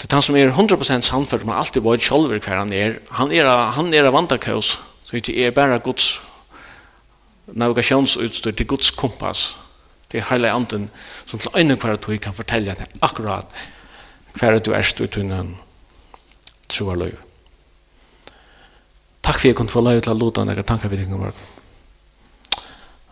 Det 0.01 0.09
er 0.09 0.17
han 0.17 0.25
som 0.25 0.37
er 0.37 0.49
100% 0.49 1.05
sannført, 1.05 1.45
man 1.45 1.59
alltid 1.61 1.83
var 1.85 2.01
kjolver 2.01 2.41
hver 2.41 2.63
han 2.63 2.73
er. 2.73 2.99
Han 3.19 3.33
er, 3.33 3.45
han 3.77 3.93
er 3.95 4.09
av 4.09 4.17
så 5.05 5.19
det 5.19 5.35
er 5.37 5.51
bare 5.51 5.79
Guds 5.79 6.21
navigationsutstyr, 7.47 8.53
det 8.53 8.65
er 8.65 8.71
Guds 8.71 8.91
kompass. 8.91 9.57
Det 10.13 10.21
er 10.21 10.29
hele 10.31 10.51
anden 10.51 10.89
som 11.27 11.39
til 11.39 11.51
øyne 11.57 11.77
hver 11.77 11.97
du 11.97 12.19
kan 12.19 12.35
fortelle 12.35 12.75
deg 12.75 12.87
akkurat 13.03 13.47
hver 14.35 14.59
du 14.59 14.73
er 14.73 14.83
stå 14.83 15.05
uten 15.05 15.33
en 15.33 15.57
troer 16.69 16.97
løy. 16.97 17.13
Takk 19.23 19.39
for 19.39 19.49
jeg 19.49 19.57
kunne 19.59 19.71
få 19.71 19.83
løy 19.85 20.01
til 20.01 20.15
å 20.15 20.19
låte 20.19 20.47
deg 20.47 20.65
tanker 20.67 20.89
vi 20.89 20.97
tenker 21.03 21.19
vår. 21.19 21.35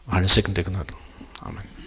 Herren 0.08 0.28
sikkert 0.28 0.94
Amen. 1.42 1.77